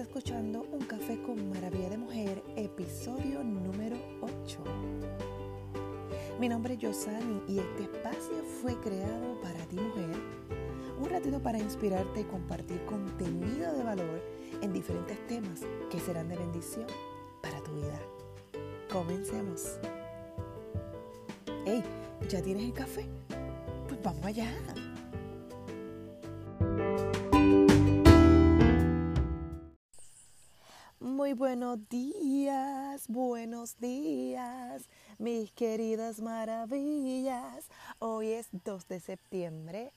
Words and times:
Escuchando 0.00 0.66
Un 0.72 0.80
Café 0.86 1.20
con 1.20 1.50
Maravilla 1.50 1.90
de 1.90 1.98
Mujer, 1.98 2.42
episodio 2.56 3.44
número 3.44 3.98
8. 4.22 4.58
Mi 6.40 6.48
nombre 6.48 6.72
es 6.72 6.80
Yosani 6.80 7.42
y 7.46 7.58
este 7.58 7.82
espacio 7.82 8.42
fue 8.62 8.74
creado 8.80 9.38
para 9.42 9.62
ti 9.66 9.76
mujer. 9.76 10.16
Un 10.98 11.10
ratito 11.10 11.42
para 11.42 11.58
inspirarte 11.58 12.20
y 12.20 12.24
compartir 12.24 12.82
contenido 12.86 13.74
de 13.74 13.84
valor 13.84 14.22
en 14.62 14.72
diferentes 14.72 15.18
temas 15.26 15.60
que 15.90 16.00
serán 16.00 16.30
de 16.30 16.38
bendición 16.38 16.86
para 17.42 17.62
tu 17.62 17.74
vida. 17.74 18.00
Comencemos. 18.90 19.78
Hey, 21.66 21.84
¿ya 22.26 22.40
tienes 22.40 22.64
el 22.64 22.72
café? 22.72 23.06
Pues 23.86 24.02
vamos 24.02 24.24
allá. 24.24 24.50
Mis 35.20 35.52
queridas 35.52 36.18
maravillas. 36.22 37.66
Hoy 37.98 38.32
es 38.32 38.48
2 38.64 38.88
de 38.88 39.00
septiembre, 39.00 39.92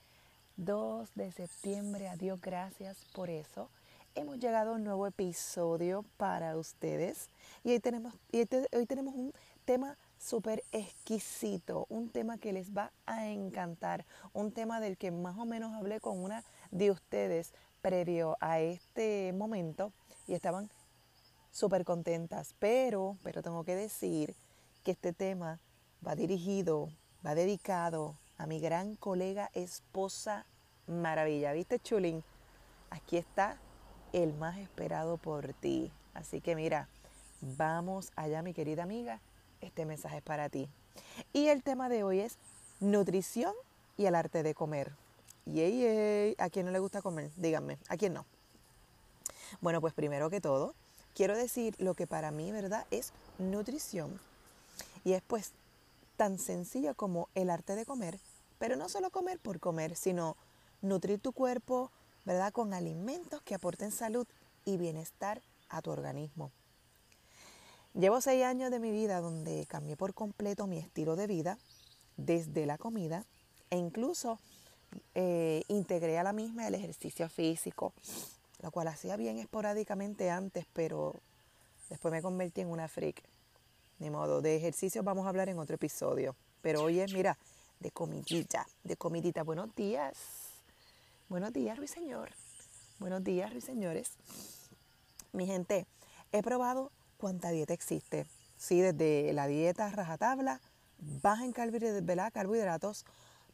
2 0.57 1.09
de 1.15 1.31
septiembre, 1.31 2.09
adiós, 2.09 2.41
gracias 2.41 2.97
por 3.13 3.29
eso. 3.29 3.69
Hemos 4.15 4.37
llegado 4.37 4.71
a 4.71 4.73
un 4.75 4.83
nuevo 4.83 5.07
episodio 5.07 6.03
para 6.17 6.57
ustedes 6.57 7.29
y 7.63 7.71
hoy 7.71 7.79
tenemos, 7.79 8.13
hoy 8.33 8.85
tenemos 8.85 9.15
un 9.15 9.31
tema 9.63 9.97
súper 10.19 10.61
exquisito, 10.73 11.85
un 11.87 12.09
tema 12.09 12.37
que 12.37 12.51
les 12.51 12.71
va 12.71 12.91
a 13.05 13.27
encantar, 13.27 14.05
un 14.33 14.51
tema 14.51 14.81
del 14.81 14.97
que 14.97 15.11
más 15.11 15.37
o 15.37 15.45
menos 15.45 15.73
hablé 15.73 16.01
con 16.01 16.21
una 16.21 16.43
de 16.69 16.91
ustedes 16.91 17.53
previo 17.81 18.35
a 18.41 18.59
este 18.59 19.31
momento 19.31 19.93
y 20.27 20.33
estaban 20.33 20.69
súper 21.49 21.85
contentas, 21.85 22.55
pero, 22.59 23.15
pero 23.23 23.41
tengo 23.41 23.63
que 23.63 23.75
decir 23.75 24.35
que 24.84 24.92
este 24.92 25.14
tema 25.14 25.59
va 26.06 26.16
dirigido, 26.16 26.89
va 27.26 27.36
dedicado 27.36 28.16
a 28.38 28.45
mi 28.45 28.59
gran 28.59 28.95
colega 28.95 29.50
esposa 29.53 30.45
Maravilla. 30.88 31.53
¿Viste, 31.53 31.80
Chulín? 31.80 32.23
Aquí 32.89 33.17
está 33.17 33.58
el 34.11 34.34
más 34.34 34.58
esperado 34.58 35.17
por 35.17 35.54
ti. 35.54 35.92
Así 36.14 36.42
que 36.42 36.56
mira, 36.56 36.89
vamos 37.42 38.11
allá, 38.16 38.42
mi 38.42 38.54
querida 38.54 38.84
amiga. 38.84 39.20
Este 39.61 39.86
mensaje 39.86 40.17
es 40.17 40.23
para 40.23 40.50
ti. 40.50 40.67
Y 41.31 41.48
el 41.48 41.64
tema 41.64 41.89
de 41.89 42.04
hoy 42.04 42.20
es 42.20 42.38
nutrición 42.80 43.54
y 43.98 44.06
el 44.06 44.16
arte 44.16 44.44
de 44.44 44.54
comer. 44.54 44.92
Yay, 45.45 46.36
¿A 46.38 46.50
quién 46.50 46.66
no 46.66 46.72
le 46.72 46.80
gusta 46.80 47.02
comer? 47.02 47.31
Díganme, 47.38 47.78
¿a 47.88 47.98
quién 47.98 48.14
no? 48.14 48.26
Bueno, 49.61 49.81
pues 49.81 49.94
primero 49.94 50.30
que 50.30 50.42
todo, 50.42 50.73
quiero 51.16 51.36
decir 51.38 51.76
lo 51.80 51.94
que 51.94 52.08
para 52.08 52.31
mí, 52.31 52.52
¿verdad? 52.52 52.86
Es 52.92 53.14
nutrición. 53.38 54.20
Y 55.03 55.13
es 55.13 55.21
pues 55.21 55.51
tan 56.15 56.39
sencillo 56.39 56.95
como 56.95 57.29
el 57.35 57.49
arte 57.49 57.75
de 57.75 57.85
comer, 57.85 58.19
pero 58.59 58.75
no 58.75 58.89
solo 58.89 59.09
comer 59.09 59.39
por 59.39 59.59
comer, 59.59 59.95
sino 59.95 60.37
nutrir 60.81 61.19
tu 61.19 61.31
cuerpo, 61.31 61.91
¿verdad? 62.25 62.53
Con 62.53 62.73
alimentos 62.73 63.41
que 63.41 63.55
aporten 63.55 63.91
salud 63.91 64.27
y 64.65 64.77
bienestar 64.77 65.41
a 65.69 65.81
tu 65.81 65.91
organismo. 65.91 66.51
Llevo 67.93 68.21
seis 68.21 68.43
años 68.43 68.71
de 68.71 68.79
mi 68.79 68.91
vida 68.91 69.21
donde 69.21 69.65
cambié 69.67 69.95
por 69.95 70.13
completo 70.13 70.65
mi 70.65 70.77
estilo 70.77 71.15
de 71.15 71.27
vida, 71.27 71.57
desde 72.17 72.65
la 72.65 72.77
comida, 72.77 73.25
e 73.69 73.77
incluso 73.77 74.39
eh, 75.15 75.63
integré 75.67 76.17
a 76.17 76.23
la 76.23 76.33
misma 76.33 76.67
el 76.67 76.75
ejercicio 76.75 77.29
físico, 77.29 77.93
lo 78.61 78.71
cual 78.71 78.87
hacía 78.87 79.15
bien 79.15 79.37
esporádicamente 79.37 80.29
antes, 80.29 80.65
pero 80.73 81.15
después 81.89 82.11
me 82.11 82.21
convertí 82.21 82.61
en 82.61 82.69
una 82.69 82.87
freak. 82.87 83.21
Ni 83.99 84.09
modo, 84.09 84.42
de 84.42 84.55
ejercicio 84.55 85.04
vamos 85.04 85.26
a 85.26 85.30
hablar 85.30 85.49
en 85.49 85.59
otro 85.59 85.76
episodio. 85.76 86.36
Pero 86.61 86.83
hoy 86.83 86.99
es, 86.99 87.14
mira, 87.14 87.37
de 87.80 87.92
comidita, 87.92 88.67
de 88.83 88.95
comidita. 88.95 89.43
Buenos 89.43 89.76
días. 89.76 90.17
Buenos 91.30 91.54
días, 91.54 91.77
Ruiseñor. 91.77 92.31
Buenos 92.99 93.23
días, 93.23 93.52
Ruiseñores. 93.52 94.11
Mi 95.31 95.45
gente, 95.45 95.86
he 96.31 96.42
probado 96.43 96.92
cuánta 97.17 97.52
dieta 97.52 97.73
existe. 97.73 98.26
Sí, 98.58 98.81
desde 98.81 99.33
la 99.33 99.48
dieta 99.48 99.89
rajatabla, 99.89 100.61
baja 101.21 101.45
en 101.45 101.52
carbohidratos 101.52 103.05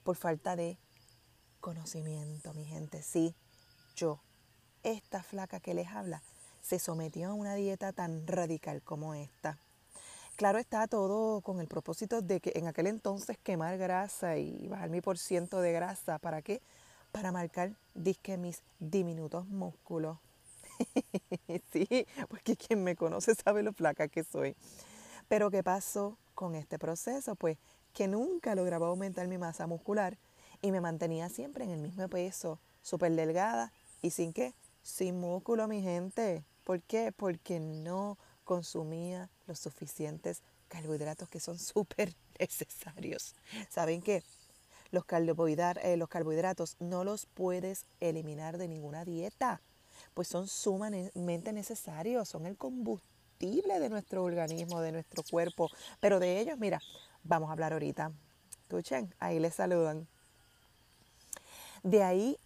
por 0.03 0.16
falta 0.16 0.56
de 0.56 0.77
conocimiento, 1.59 2.53
mi 2.53 2.66
gente. 2.66 3.01
Sí, 3.01 3.35
yo 3.95 4.19
esta 4.83 5.23
flaca 5.23 5.59
que 5.59 5.73
les 5.73 5.88
habla 5.88 6.21
se 6.61 6.79
sometió 6.79 7.29
a 7.29 7.33
una 7.33 7.56
dieta 7.56 7.94
tan 7.94 8.27
radical 8.27 8.81
como 8.81 9.13
esta. 9.13 9.57
Claro 10.39 10.57
está 10.57 10.88
todo 10.88 11.41
con 11.41 11.59
el 11.59 11.67
propósito 11.67 12.22
de 12.22 12.39
que 12.39 12.53
en 12.55 12.66
aquel 12.66 12.88
entonces 12.88 13.38
quemar 13.44 13.77
grasa 13.77 14.38
y 14.38 14.69
bajar 14.69 14.89
mi 14.89 15.01
por 15.01 15.17
ciento 15.17 15.59
de 15.59 15.73
grasa. 15.73 16.17
¿Para 16.17 16.41
qué? 16.41 16.61
Para 17.11 17.33
marcar, 17.33 17.73
disque 17.94 18.38
mis 18.38 18.63
diminutos 18.79 19.45
músculos. 19.47 20.17
sí, 21.73 22.07
porque 22.29 22.55
quien 22.55 22.85
me 22.85 22.95
conoce 22.95 23.35
sabe 23.35 23.63
lo 23.63 23.73
flaca 23.73 24.07
que 24.07 24.23
soy. 24.23 24.55
Pero 25.27 25.51
¿qué 25.51 25.61
pasó 25.61 26.17
con 26.35 26.56
este 26.56 26.79
proceso? 26.79 27.35
Pues 27.35 27.57
que 27.91 28.07
nunca 28.07 28.56
lograba 28.56 28.88
aumentar 28.88 29.27
mi 29.27 29.38
masa 29.38 29.67
muscular 29.67 30.17
y 30.61 30.71
me 30.71 30.79
mantenía 30.79 31.27
siempre 31.27 31.66
en 31.66 31.71
el 31.71 31.81
mismo 31.81 32.07
peso, 32.07 32.59
súper 32.81 33.11
delgada 33.11 33.73
y 34.01 34.11
sin 34.11 34.31
qué, 34.31 34.53
sin 34.83 35.19
músculo, 35.19 35.67
mi 35.67 35.81
gente. 35.81 36.45
¿Por 36.63 36.81
qué? 36.81 37.11
Porque 37.11 37.59
no 37.59 38.17
consumía 38.45 39.29
los 39.49 39.59
suficientes 39.59 40.41
carbohidratos 40.69 41.27
que 41.27 41.41
son 41.41 41.59
súper 41.59 42.13
necesarios. 42.39 43.35
¿Saben 43.69 44.01
qué? 44.01 44.23
Los, 44.91 45.03
eh, 45.11 45.97
los 45.97 46.09
carbohidratos 46.09 46.77
no 46.79 47.03
los 47.03 47.25
puedes 47.25 47.85
eliminar 47.99 48.57
de 48.57 48.67
ninguna 48.67 49.03
dieta, 49.03 49.61
pues 50.13 50.27
son 50.27 50.47
sumamente 50.47 51.53
necesarios, 51.53 52.29
son 52.29 52.45
el 52.45 52.57
combustible 52.57 53.79
de 53.79 53.89
nuestro 53.89 54.23
organismo, 54.23 54.81
de 54.81 54.93
nuestro 54.93 55.23
cuerpo. 55.29 55.69
Pero 55.99 56.19
de 56.19 56.39
ellos, 56.39 56.57
mira, 56.57 56.79
vamos 57.23 57.49
a 57.49 57.51
hablar 57.51 57.73
ahorita. 57.73 58.11
Escuchen, 58.63 59.13
ahí 59.19 59.39
les 59.39 59.55
saludan. 59.55 60.07
De 61.83 62.03
ahí 62.03 62.38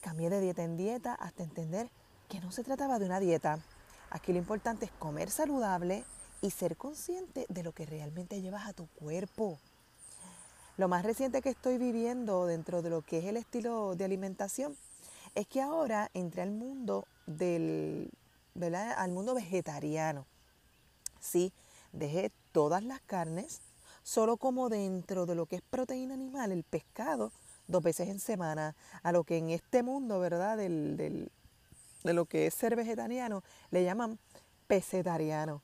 Cambié 0.00 0.30
de 0.30 0.40
dieta 0.40 0.62
en 0.62 0.76
dieta 0.76 1.14
hasta 1.14 1.42
entender 1.42 1.90
que 2.28 2.40
no 2.40 2.52
se 2.52 2.62
trataba 2.62 2.98
de 2.98 3.06
una 3.06 3.18
dieta. 3.18 3.58
Aquí 4.10 4.32
lo 4.32 4.38
importante 4.38 4.84
es 4.84 4.92
comer 4.92 5.28
saludable 5.28 6.04
y 6.40 6.50
ser 6.50 6.76
consciente 6.76 7.46
de 7.48 7.62
lo 7.62 7.72
que 7.72 7.86
realmente 7.86 8.40
llevas 8.40 8.66
a 8.66 8.72
tu 8.72 8.86
cuerpo. 8.88 9.58
Lo 10.76 10.88
más 10.88 11.04
reciente 11.04 11.42
que 11.42 11.50
estoy 11.50 11.78
viviendo 11.78 12.46
dentro 12.46 12.82
de 12.82 12.90
lo 12.90 13.02
que 13.02 13.18
es 13.18 13.24
el 13.24 13.36
estilo 13.36 13.96
de 13.96 14.04
alimentación 14.04 14.76
es 15.34 15.46
que 15.46 15.60
ahora 15.60 16.10
entré 16.14 16.42
al 16.42 16.52
mundo 16.52 17.06
del, 17.26 18.10
al 18.62 19.10
mundo 19.10 19.34
vegetariano. 19.34 20.26
Sí, 21.20 21.52
dejé 21.92 22.30
todas 22.52 22.84
las 22.84 23.00
carnes, 23.00 23.60
solo 24.02 24.36
como 24.36 24.68
dentro 24.68 25.26
de 25.26 25.34
lo 25.34 25.46
que 25.46 25.56
es 25.56 25.62
proteína 25.62 26.14
animal, 26.14 26.52
el 26.52 26.62
pescado, 26.62 27.32
dos 27.66 27.82
veces 27.82 28.08
en 28.08 28.20
semana, 28.20 28.76
a 29.02 29.12
lo 29.12 29.24
que 29.24 29.36
en 29.36 29.50
este 29.50 29.82
mundo, 29.82 30.20
¿verdad? 30.20 30.56
Del, 30.56 30.96
del, 30.96 31.30
de 32.04 32.12
lo 32.12 32.24
que 32.24 32.46
es 32.46 32.54
ser 32.54 32.76
vegetariano, 32.76 33.42
le 33.70 33.84
llaman 33.84 34.18
pesetariano. 34.66 35.60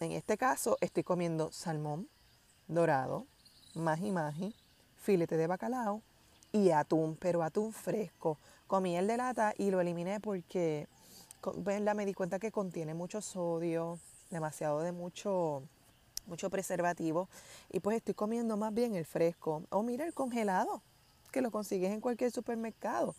En 0.00 0.12
este 0.12 0.36
caso 0.36 0.76
estoy 0.80 1.04
comiendo 1.04 1.52
salmón 1.52 2.08
dorado, 2.66 3.26
maji 3.74 4.10
maji, 4.10 4.54
filete 4.96 5.36
de 5.36 5.46
bacalao 5.46 6.02
y 6.52 6.70
atún, 6.70 7.16
pero 7.16 7.42
atún 7.42 7.72
fresco. 7.72 8.38
Comí 8.66 8.96
el 8.96 9.06
de 9.06 9.16
lata 9.16 9.54
y 9.56 9.70
lo 9.70 9.80
eliminé 9.80 10.18
porque 10.18 10.88
me 11.94 12.06
di 12.06 12.14
cuenta 12.14 12.38
que 12.38 12.50
contiene 12.50 12.94
mucho 12.94 13.20
sodio, 13.20 13.98
demasiado 14.30 14.80
de 14.80 14.92
mucho 14.92 15.62
mucho 16.26 16.48
preservativo 16.48 17.28
y 17.70 17.80
pues 17.80 17.98
estoy 17.98 18.14
comiendo 18.14 18.56
más 18.56 18.72
bien 18.72 18.94
el 18.94 19.04
fresco 19.04 19.62
o 19.68 19.82
mira 19.82 20.06
el 20.06 20.14
congelado 20.14 20.80
que 21.30 21.42
lo 21.42 21.50
consigues 21.50 21.92
en 21.92 22.00
cualquier 22.00 22.30
supermercado. 22.30 23.14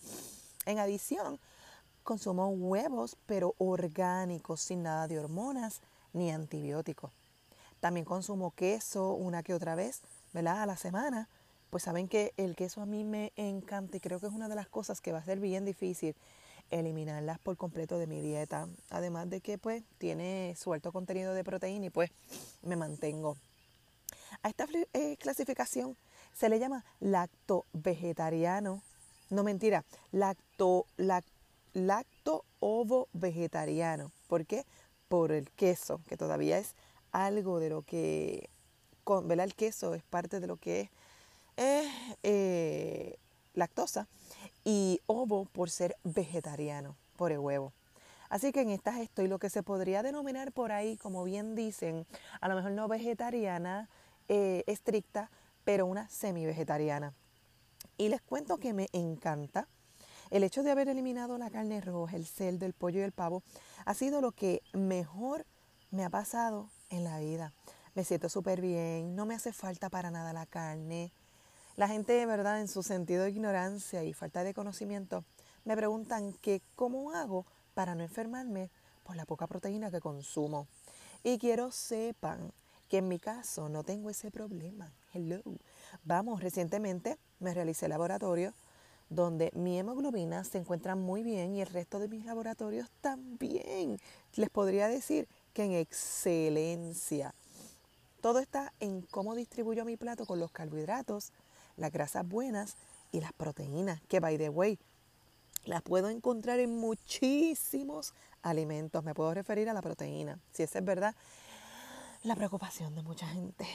En 0.66 0.80
adición, 0.80 1.40
consumo 2.04 2.50
huevos 2.50 3.16
pero 3.28 3.54
orgánicos 3.60 4.62
sin 4.62 4.84
nada 4.84 5.08
de 5.08 5.20
hormonas 5.20 5.82
ni 6.16 6.32
antibióticos. 6.32 7.12
También 7.80 8.06
consumo 8.06 8.52
queso 8.52 9.12
una 9.12 9.44
que 9.44 9.54
otra 9.54 9.76
vez, 9.76 10.02
¿verdad? 10.34 10.64
A 10.64 10.66
la 10.66 10.78
semana. 10.78 11.30
Pues 11.70 11.84
saben 11.84 12.08
que 12.08 12.34
el 12.38 12.56
queso 12.56 12.82
a 12.82 12.86
mí 12.86 13.04
me 13.04 13.32
encanta 13.36 13.98
y 13.98 14.00
creo 14.00 14.20
que 14.20 14.28
es 14.28 14.34
una 14.34 14.48
de 14.48 14.56
las 14.56 14.68
cosas 14.68 15.02
que 15.02 15.12
va 15.12 15.20
a 15.20 15.26
ser 15.26 15.40
bien 15.40 15.66
difícil 15.66 16.16
eliminarlas 16.72 17.38
por 17.40 17.58
completo 17.58 18.00
de 18.00 18.08
mi 18.08 18.22
dieta. 18.22 18.68
Además 18.90 19.30
de 19.30 19.42
que 19.42 19.58
pues 19.58 19.84
tiene 19.98 20.56
su 20.58 20.74
alto 20.74 20.92
contenido 20.92 21.34
de 21.34 21.44
proteína 21.44 21.88
y 21.88 21.90
pues 21.90 22.12
me 22.64 22.76
mantengo. 22.76 23.38
A 24.42 24.50
esta 24.50 24.66
eh, 24.94 25.18
clasificación 25.18 25.98
se 26.34 26.50
le 26.50 26.60
llama 26.60 26.86
lacto 27.00 27.66
vegetariano. 27.74 28.82
No 29.30 29.44
mentira, 29.44 29.84
lacto, 30.12 30.86
lacto 31.74 32.46
ovo 32.60 33.08
vegetariano. 33.14 34.12
¿Por 34.28 34.46
qué? 34.46 34.66
Por 35.07 35.31
el 35.31 35.50
queso, 35.52 36.02
que 36.07 36.18
todavía 36.18 36.57
es 36.57 36.75
algo 37.12 37.60
de 37.60 37.69
lo 37.69 37.81
que, 37.84 38.50
¿verdad? 39.24 39.46
El 39.46 39.56
queso 39.56 39.94
es 39.94 40.04
parte 40.04 40.40
de 40.40 40.48
lo 40.48 40.57
que 40.57 40.90
es, 41.57 41.88
eh, 42.24 43.18
lactosa. 43.54 44.07
Y 44.63 45.00
ovo 45.06 45.46
por 45.46 45.69
ser 45.69 45.96
vegetariano, 46.04 46.96
por 47.16 47.31
el 47.31 47.40
huevo. 47.40 47.72
Así 48.30 48.52
que 48.52 48.62
en 48.62 48.69
estas 48.69 48.98
estoy 48.98 49.28
lo 49.28 49.40
que 49.40 49.50
se 49.50 49.63
podría 49.63 50.02
denominar 50.02 50.52
por 50.52 50.72
ahí, 50.72 50.98
como 50.98 51.24
bien 51.24 51.56
dicen, 51.56 52.06
a 52.42 52.48
lo 52.48 52.56
mejor 52.56 52.72
no 52.72 52.88
vegetariana 52.88 53.88
eh, 54.28 54.63
estricta, 54.66 55.30
pero 55.63 55.86
una 55.86 56.10
semi-vegetariana. 56.10 57.13
Y 57.98 58.10
les 58.10 58.22
cuento 58.22 58.58
que 58.58 58.74
me 58.74 58.90
encanta. 58.92 59.68
El 60.36 60.44
hecho 60.44 60.64
de 60.64 60.72
haber 60.72 60.90
eliminado 60.90 61.38
la 61.38 61.50
carne 61.50 61.80
roja, 61.80 62.18
el 62.18 62.26
cerdo, 62.26 62.66
el 62.66 62.74
pollo 62.74 63.00
y 63.00 63.04
el 63.04 63.14
pavo 63.14 63.42
ha 63.86 63.94
sido 63.94 64.20
lo 64.20 64.34
que 64.34 64.62
mejor 64.74 65.46
me 65.92 66.04
ha 66.04 66.10
pasado 66.10 66.70
en 66.90 67.06
la 67.06 67.20
vida. 67.20 67.54
Me 67.94 68.04
siento 68.04 68.28
súper 68.28 68.60
bien, 68.60 69.16
no 69.16 69.26
me 69.26 69.34
hace 69.34 69.54
falta 69.54 69.90
para 69.90 70.12
nada 70.12 70.34
la 70.34 70.46
carne. 70.46 71.14
La 71.78 71.88
gente, 71.88 72.26
verdad, 72.26 72.60
en 72.60 72.68
su 72.68 72.84
sentido 72.84 73.24
de 73.24 73.30
ignorancia 73.30 74.04
y 74.04 74.12
falta 74.12 74.44
de 74.44 74.54
conocimiento, 74.54 75.24
me 75.64 75.78
preguntan 75.78 76.34
que 76.34 76.62
cómo 76.76 77.12
hago 77.12 77.46
para 77.74 77.96
no 77.96 78.04
enfermarme 78.04 78.70
por 79.06 79.16
la 79.16 79.26
poca 79.26 79.48
proteína 79.48 79.90
que 79.90 80.02
consumo. 80.02 80.68
Y 81.24 81.38
quiero 81.38 81.72
sepan 81.72 82.52
que 82.90 82.98
en 82.98 83.08
mi 83.08 83.20
caso 83.20 83.70
no 83.70 83.86
tengo 83.86 84.10
ese 84.10 84.32
problema. 84.32 84.92
Hello. 85.14 85.42
Vamos, 86.04 86.44
recientemente 86.44 87.18
me 87.40 87.54
realicé 87.54 87.88
laboratorio 87.88 88.54
donde 89.16 89.52
mi 89.56 89.80
hemoglobina 89.80 90.44
se 90.44 90.58
encuentra 90.58 90.96
muy 90.96 91.24
bien 91.24 91.56
y 91.56 91.62
el 91.62 91.68
resto 91.68 92.00
de 92.00 92.08
mis 92.08 92.26
laboratorios 92.26 92.90
también. 93.02 94.00
Les 94.36 94.50
podría 94.50 94.88
decir 94.88 95.28
que 95.54 95.64
en 95.64 95.72
excelencia. 95.72 97.34
Todo 98.22 98.40
está 98.40 98.74
en 98.80 99.02
cómo 99.02 99.36
distribuyo 99.36 99.86
mi 99.86 99.98
plato 99.98 100.26
con 100.26 100.40
los 100.40 100.52
carbohidratos, 100.52 101.32
las 101.78 101.92
grasas 101.92 102.28
buenas 102.28 102.76
y 103.12 103.22
las 103.22 103.34
proteínas, 103.34 104.02
que 104.08 104.20
by 104.20 104.38
the 104.38 104.50
way, 104.50 104.78
las 105.66 105.82
puedo 105.82 106.10
encontrar 106.10 106.60
en 106.60 106.76
muchísimos 106.76 108.14
alimentos. 108.42 109.04
Me 109.04 109.14
puedo 109.14 109.34
referir 109.34 109.70
a 109.70 109.74
la 109.74 109.82
proteína, 109.82 110.40
si 110.52 110.64
esa 110.64 110.80
es 110.80 110.86
verdad, 110.86 111.16
la 112.24 112.36
preocupación 112.36 112.96
de 112.96 113.04
mucha 113.04 113.28
gente. 113.28 113.68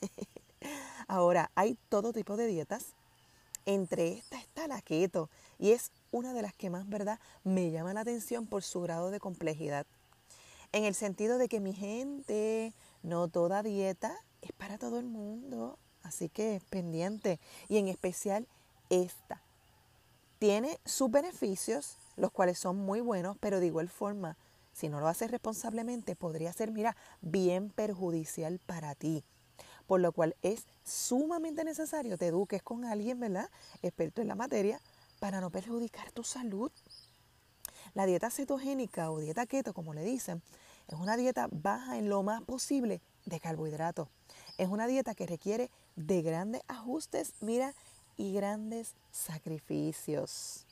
Ahora, 1.08 1.50
hay 1.54 1.76
todo 1.88 2.12
tipo 2.12 2.36
de 2.36 2.46
dietas. 2.46 2.94
Entre 3.66 4.12
estas 4.12 4.40
está 4.42 4.68
la 4.68 4.82
keto 4.82 5.30
y 5.58 5.72
es 5.72 5.90
una 6.10 6.32
de 6.32 6.42
las 6.42 6.54
que 6.54 6.70
más, 6.70 6.88
¿verdad?, 6.88 7.18
me 7.44 7.70
llama 7.70 7.94
la 7.94 8.00
atención 8.00 8.46
por 8.46 8.62
su 8.62 8.82
grado 8.82 9.10
de 9.10 9.20
complejidad. 9.20 9.86
En 10.72 10.84
el 10.84 10.94
sentido 10.94 11.38
de 11.38 11.48
que 11.48 11.60
mi 11.60 11.72
gente, 11.72 12.74
no 13.02 13.28
toda 13.28 13.62
dieta 13.62 14.14
es 14.42 14.52
para 14.52 14.76
todo 14.76 14.98
el 14.98 15.06
mundo. 15.06 15.78
Así 16.02 16.28
que 16.28 16.60
pendiente. 16.68 17.40
Y 17.68 17.78
en 17.78 17.88
especial 17.88 18.46
esta. 18.90 19.40
Tiene 20.38 20.78
sus 20.84 21.10
beneficios, 21.10 21.96
los 22.16 22.30
cuales 22.30 22.58
son 22.58 22.76
muy 22.76 23.00
buenos, 23.00 23.36
pero 23.40 23.60
de 23.60 23.66
igual 23.66 23.88
forma, 23.88 24.36
si 24.72 24.88
no 24.88 25.00
lo 25.00 25.08
haces 25.08 25.30
responsablemente, 25.30 26.16
podría 26.16 26.52
ser, 26.52 26.70
mira, 26.70 26.96
bien 27.22 27.70
perjudicial 27.70 28.58
para 28.66 28.94
ti 28.94 29.24
por 29.86 30.00
lo 30.00 30.12
cual 30.12 30.36
es 30.42 30.66
sumamente 30.84 31.64
necesario 31.64 32.18
te 32.18 32.28
eduques 32.28 32.62
con 32.62 32.84
alguien, 32.84 33.20
¿verdad? 33.20 33.50
Experto 33.82 34.22
en 34.22 34.28
la 34.28 34.34
materia, 34.34 34.80
para 35.20 35.40
no 35.40 35.50
perjudicar 35.50 36.10
tu 36.12 36.24
salud. 36.24 36.70
La 37.94 38.06
dieta 38.06 38.30
cetogénica 38.30 39.10
o 39.10 39.20
dieta 39.20 39.46
keto, 39.46 39.72
como 39.72 39.94
le 39.94 40.02
dicen, 40.02 40.42
es 40.88 40.98
una 40.98 41.16
dieta 41.16 41.48
baja 41.50 41.96
en 41.96 42.08
lo 42.08 42.22
más 42.22 42.42
posible 42.42 43.00
de 43.24 43.40
carbohidratos. 43.40 44.08
Es 44.58 44.68
una 44.68 44.86
dieta 44.86 45.14
que 45.14 45.26
requiere 45.26 45.70
de 45.96 46.22
grandes 46.22 46.62
ajustes, 46.68 47.34
mira, 47.40 47.74
y 48.16 48.32
grandes 48.32 48.94
sacrificios. 49.10 50.66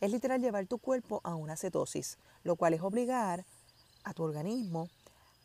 Es 0.00 0.10
literal 0.10 0.40
llevar 0.40 0.66
tu 0.66 0.78
cuerpo 0.78 1.20
a 1.24 1.34
una 1.34 1.56
cetosis, 1.56 2.18
lo 2.42 2.56
cual 2.56 2.74
es 2.74 2.82
obligar 2.82 3.44
a 4.04 4.14
tu 4.14 4.22
organismo 4.22 4.88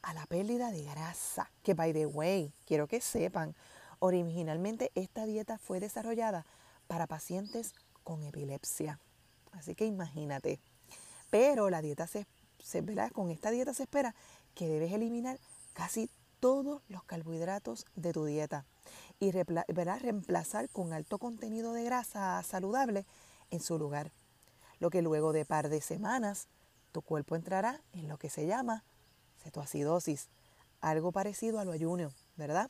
a 0.06 0.14
la 0.14 0.28
pérdida 0.28 0.70
de 0.70 0.84
grasa, 0.84 1.50
que 1.64 1.74
by 1.74 1.92
the 1.92 2.06
way, 2.06 2.54
quiero 2.68 2.88
que 2.88 3.02
sepan, 3.02 3.56
originalmente 3.98 4.92
esta 4.94 5.26
dieta 5.26 5.58
fue 5.58 5.80
desarrollada 5.80 6.46
para 6.86 7.08
pacientes 7.08 7.74
con 8.04 8.22
epilepsia. 8.22 9.00
Así 9.52 9.74
que 9.74 9.88
imagínate. 9.88 10.60
Pero 11.32 11.72
la 11.72 11.82
dieta 11.82 12.06
se, 12.06 12.28
se 12.60 12.84
con 13.14 13.32
esta 13.32 13.50
dieta 13.50 13.74
se 13.74 13.84
espera 13.84 14.14
que 14.54 14.68
debes 14.68 14.94
eliminar 14.94 15.40
casi 15.74 16.08
todos 16.40 16.84
los 16.88 17.04
carbohidratos 17.04 17.88
de 17.96 18.14
tu 18.14 18.26
dieta 18.26 18.64
y 19.20 19.32
reemplazar 19.32 20.70
con 20.70 20.94
alto 20.94 21.18
contenido 21.18 21.74
de 21.74 21.84
grasa 21.84 22.44
saludable 22.44 23.08
en 23.50 23.60
su 23.60 23.80
lugar. 23.80 24.12
Lo 24.80 24.92
que 24.92 25.02
luego 25.02 25.34
de 25.34 25.46
par 25.46 25.70
de 25.70 25.82
semanas 25.82 26.48
tu 26.92 27.02
cuerpo 27.02 27.36
entrará 27.36 27.82
en 27.94 28.08
lo 28.08 28.20
que 28.20 28.30
se 28.30 28.46
llama 28.46 28.84
cetoacidosis, 29.46 30.28
algo 30.82 31.12
parecido 31.12 31.60
a 31.60 31.66
lo 31.66 31.72
ayuno, 31.72 32.12
¿verdad? 32.36 32.70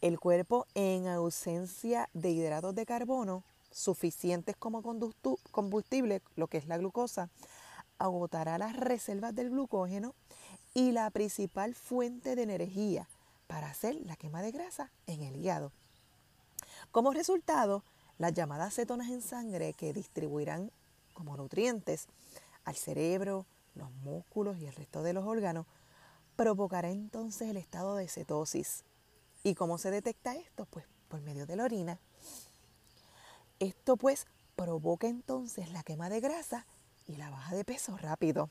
El 0.00 0.18
cuerpo 0.18 0.66
en 0.74 1.06
ausencia 1.06 2.08
de 2.14 2.30
hidratos 2.30 2.74
de 2.74 2.86
carbono 2.86 3.44
suficientes 3.70 4.56
como 4.56 4.82
combustible, 5.50 6.22
lo 6.34 6.46
que 6.46 6.56
es 6.56 6.66
la 6.66 6.78
glucosa, 6.78 7.28
agotará 7.98 8.56
las 8.56 8.74
reservas 8.74 9.34
del 9.34 9.50
glucógeno 9.50 10.14
y 10.72 10.92
la 10.92 11.10
principal 11.10 11.74
fuente 11.74 12.34
de 12.34 12.42
energía 12.42 13.06
para 13.46 13.68
hacer 13.68 13.94
la 14.06 14.16
quema 14.16 14.40
de 14.40 14.52
grasa 14.52 14.90
en 15.06 15.22
el 15.22 15.36
hígado. 15.36 15.72
Como 16.90 17.12
resultado, 17.12 17.82
las 18.18 18.32
llamadas 18.32 18.74
cetonas 18.74 19.10
en 19.10 19.20
sangre 19.20 19.74
que 19.74 19.92
distribuirán 19.92 20.70
como 21.12 21.36
nutrientes 21.36 22.06
al 22.64 22.76
cerebro, 22.76 23.44
los 23.74 23.90
músculos 24.02 24.56
y 24.58 24.66
el 24.66 24.74
resto 24.74 25.02
de 25.02 25.12
los 25.12 25.26
órganos 25.26 25.66
provocará 26.36 26.90
entonces 26.90 27.48
el 27.48 27.56
estado 27.56 27.96
de 27.96 28.08
cetosis. 28.08 28.84
¿Y 29.42 29.54
cómo 29.54 29.78
se 29.78 29.90
detecta 29.90 30.34
esto? 30.34 30.66
Pues 30.66 30.86
por 31.08 31.20
medio 31.22 31.46
de 31.46 31.56
la 31.56 31.64
orina. 31.64 31.98
Esto 33.58 33.96
pues 33.96 34.26
provoca 34.54 35.06
entonces 35.06 35.70
la 35.72 35.82
quema 35.82 36.08
de 36.08 36.20
grasa 36.20 36.66
y 37.06 37.16
la 37.16 37.30
baja 37.30 37.54
de 37.54 37.64
peso 37.64 37.96
rápido. 37.96 38.50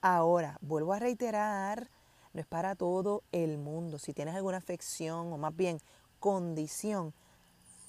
Ahora, 0.00 0.58
vuelvo 0.60 0.92
a 0.92 0.98
reiterar, 0.98 1.90
no 2.32 2.40
es 2.40 2.46
para 2.46 2.74
todo 2.74 3.22
el 3.32 3.58
mundo. 3.58 3.98
Si 3.98 4.12
tienes 4.12 4.34
alguna 4.34 4.58
afección 4.58 5.32
o 5.32 5.38
más 5.38 5.54
bien 5.54 5.80
condición, 6.20 7.12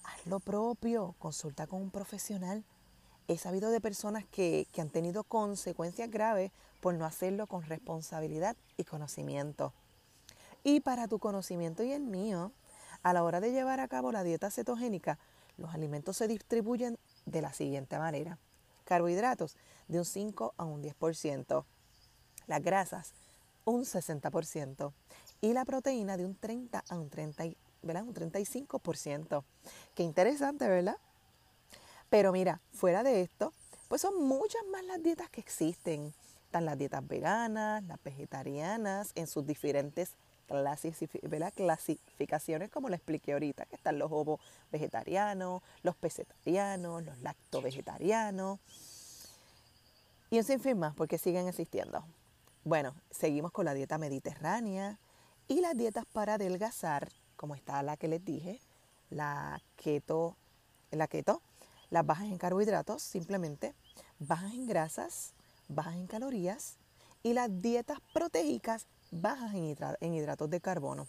haz 0.03 0.25
lo 0.25 0.39
propio, 0.39 1.15
consulta 1.19 1.67
con 1.67 1.81
un 1.81 1.91
profesional. 1.91 2.63
He 3.27 3.37
sabido 3.37 3.69
de 3.69 3.81
personas 3.81 4.25
que, 4.25 4.67
que 4.71 4.81
han 4.81 4.89
tenido 4.89 5.23
consecuencias 5.23 6.09
graves 6.09 6.51
por 6.85 6.93
no 6.93 7.05
hacerlo 7.05 7.47
con 7.47 7.63
responsabilidad 7.63 8.55
y 8.77 8.83
conocimiento. 8.83 9.73
Y 10.63 10.81
para 10.81 11.07
tu 11.07 11.17
conocimiento 11.17 11.81
y 11.81 11.91
el 11.91 12.03
mío, 12.03 12.51
a 13.01 13.11
la 13.11 13.23
hora 13.23 13.41
de 13.41 13.51
llevar 13.51 13.79
a 13.79 13.87
cabo 13.87 14.11
la 14.11 14.23
dieta 14.23 14.51
cetogénica, 14.51 15.17
los 15.57 15.73
alimentos 15.73 16.17
se 16.17 16.27
distribuyen 16.27 16.99
de 17.25 17.41
la 17.41 17.53
siguiente 17.53 17.97
manera. 17.97 18.37
Carbohidratos 18.83 19.57
de 19.87 19.97
un 19.97 20.05
5 20.05 20.53
a 20.57 20.63
un 20.63 20.83
10%, 20.83 21.65
las 22.45 22.61
grasas 22.61 23.15
un 23.63 23.83
60% 23.83 24.93
y 25.41 25.53
la 25.53 25.65
proteína 25.65 26.17
de 26.17 26.25
un 26.25 26.35
30 26.35 26.83
a 26.87 26.99
un, 26.99 27.09
30, 27.09 27.45
¿verdad? 27.81 28.03
un 28.03 28.13
35%. 28.13 29.43
Qué 29.95 30.03
interesante, 30.03 30.67
¿verdad? 30.67 30.97
Pero 32.11 32.31
mira, 32.31 32.61
fuera 32.73 33.01
de 33.01 33.23
esto, 33.23 33.53
pues 33.87 34.03
son 34.03 34.23
muchas 34.23 34.61
más 34.71 34.85
las 34.85 35.01
dietas 35.01 35.31
que 35.31 35.41
existen 35.41 36.13
las 36.63 36.77
dietas 36.77 37.05
veganas, 37.07 37.83
las 37.83 38.01
vegetarianas, 38.03 39.11
en 39.15 39.27
sus 39.27 39.45
diferentes 39.45 40.13
clasificaciones, 41.55 42.69
como 42.69 42.89
le 42.89 42.95
expliqué 42.97 43.33
ahorita, 43.33 43.65
que 43.65 43.75
están 43.75 43.97
los 43.97 44.11
ovos 44.11 44.39
vegetarianos, 44.71 45.61
los 45.81 45.95
pesetarianos, 45.95 47.03
los 47.03 47.17
lacto-vegetarianos, 47.21 48.59
y 50.29 50.37
un 50.37 50.43
sinfín 50.43 50.79
más, 50.79 50.93
porque 50.95 51.17
siguen 51.17 51.47
existiendo. 51.47 52.05
Bueno, 52.63 52.95
seguimos 53.11 53.51
con 53.51 53.65
la 53.65 53.73
dieta 53.73 53.97
mediterránea 53.97 54.99
y 55.47 55.61
las 55.61 55.75
dietas 55.77 56.05
para 56.05 56.35
adelgazar, 56.35 57.09
como 57.35 57.55
está 57.55 57.81
la 57.83 57.97
que 57.97 58.07
les 58.07 58.23
dije, 58.23 58.59
la 59.09 59.61
keto, 59.75 60.35
la 60.91 61.07
keto, 61.07 61.41
las 61.91 62.05
bajas 62.05 62.25
en 62.25 62.37
carbohidratos, 62.37 63.03
simplemente, 63.03 63.75
bajas 64.19 64.53
en 64.53 64.65
grasas, 64.65 65.34
bajas 65.67 65.95
en 65.95 66.07
calorías 66.07 66.77
y 67.23 67.33
las 67.33 67.61
dietas 67.61 67.99
proteicas 68.13 68.87
bajas 69.11 69.53
en, 69.53 70.13
hidratos 70.13 70.49
de 70.49 70.61
carbono. 70.61 71.07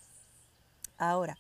Ahora, 0.99 1.37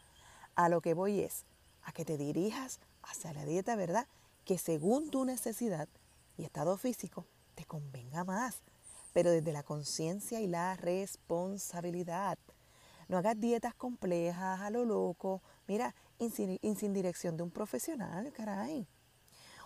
a 0.54 0.68
lo 0.68 0.80
que 0.80 0.94
voy 0.94 1.20
es 1.20 1.44
a 1.82 1.92
que 1.92 2.04
te 2.04 2.18
dirijas 2.18 2.80
hacia 3.02 3.32
la 3.32 3.44
dieta, 3.44 3.76
¿verdad? 3.76 4.06
Que 4.44 4.58
según 4.58 5.10
tu 5.10 5.24
necesidad 5.24 5.88
y 6.36 6.44
estado 6.44 6.76
físico 6.76 7.26
te 7.54 7.64
convenga 7.64 8.24
más, 8.24 8.62
pero 9.12 9.30
desde 9.30 9.52
la 9.52 9.62
conciencia 9.62 10.40
y 10.40 10.46
la 10.46 10.76
responsabilidad. 10.76 12.38
No 13.08 13.18
hagas 13.18 13.38
dietas 13.38 13.74
complejas 13.74 14.60
a 14.60 14.70
lo 14.70 14.84
loco, 14.84 15.42
mira, 15.68 15.94
y 16.18 16.30
sin, 16.30 16.92
dirección 16.92 17.36
de 17.36 17.44
un 17.44 17.50
profesional, 17.50 18.32
caray. 18.32 18.86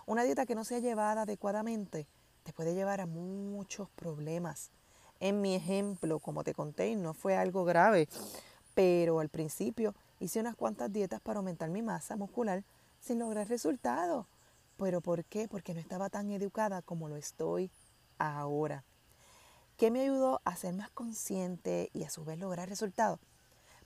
Una 0.05 0.23
dieta 0.23 0.45
que 0.45 0.55
no 0.55 0.63
sea 0.63 0.79
llevada 0.79 1.23
adecuadamente 1.23 2.07
te 2.43 2.53
puede 2.53 2.73
llevar 2.73 3.01
a 3.01 3.05
muchos 3.05 3.89
problemas. 3.89 4.71
En 5.19 5.41
mi 5.41 5.55
ejemplo, 5.55 6.19
como 6.19 6.43
te 6.43 6.53
conté, 6.53 6.95
no 6.95 7.13
fue 7.13 7.35
algo 7.35 7.63
grave, 7.63 8.07
pero 8.73 9.19
al 9.19 9.29
principio 9.29 9.93
hice 10.19 10.39
unas 10.39 10.55
cuantas 10.55 10.91
dietas 10.91 11.21
para 11.21 11.39
aumentar 11.39 11.69
mi 11.69 11.81
masa 11.81 12.15
muscular 12.15 12.63
sin 12.99 13.19
lograr 13.19 13.47
resultados. 13.47 14.25
¿Pero 14.77 15.01
por 15.01 15.23
qué? 15.25 15.47
Porque 15.47 15.73
no 15.73 15.79
estaba 15.79 16.09
tan 16.09 16.31
educada 16.31 16.81
como 16.81 17.07
lo 17.07 17.15
estoy 17.15 17.69
ahora. 18.17 18.83
¿Qué 19.77 19.91
me 19.91 20.01
ayudó 20.01 20.41
a 20.43 20.55
ser 20.55 20.73
más 20.73 20.89
consciente 20.91 21.89
y 21.93 22.03
a 22.03 22.09
su 22.09 22.23
vez 22.23 22.39
lograr 22.39 22.69
resultados? 22.69 23.19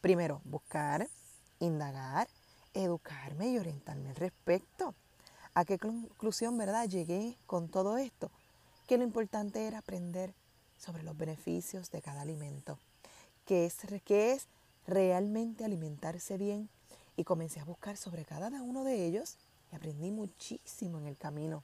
Primero, 0.01 0.41
buscar, 0.45 1.07
indagar, 1.59 2.27
educarme 2.73 3.49
y 3.49 3.57
orientarme 3.57 4.09
al 4.09 4.15
respecto. 4.15 4.93
¿A 5.53 5.63
qué 5.63 5.79
conclusión, 5.79 6.57
verdad, 6.57 6.87
llegué 6.87 7.37
con 7.45 7.69
todo 7.69 7.97
esto? 7.97 8.29
Que 8.87 8.97
lo 8.97 9.03
importante 9.03 9.67
era 9.67 9.79
aprender 9.79 10.33
sobre 10.77 11.03
los 11.03 11.17
beneficios 11.17 11.89
de 11.91 12.01
cada 12.01 12.21
alimento, 12.21 12.77
que 13.45 13.65
es, 13.65 13.77
que 14.03 14.33
es 14.33 14.47
realmente 14.85 15.65
alimentarse 15.65 16.37
bien 16.37 16.69
y 17.15 17.23
comencé 17.23 17.59
a 17.59 17.65
buscar 17.65 17.97
sobre 17.97 18.25
cada 18.25 18.49
uno 18.61 18.83
de 18.83 19.05
ellos 19.05 19.37
y 19.71 19.75
aprendí 19.75 20.11
muchísimo 20.11 20.97
en 20.99 21.07
el 21.07 21.17
camino. 21.17 21.63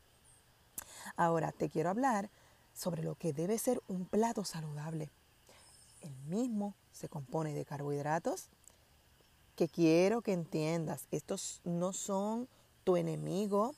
Ahora 1.16 1.52
te 1.52 1.70
quiero 1.70 1.90
hablar 1.90 2.30
sobre 2.74 3.04
lo 3.04 3.16
que 3.16 3.34
debe 3.34 3.58
ser 3.58 3.82
un 3.88 4.06
plato 4.06 4.44
saludable. 4.44 5.10
El 6.02 6.16
mismo 6.28 6.74
se 6.92 7.10
compone 7.10 7.54
de 7.54 7.66
carbohidratos, 7.66 8.48
que 9.56 9.68
quiero 9.68 10.22
que 10.22 10.34
entiendas, 10.34 11.08
estos 11.12 11.62
no 11.64 11.94
son 11.94 12.48
tu 12.84 12.98
enemigo, 12.98 13.76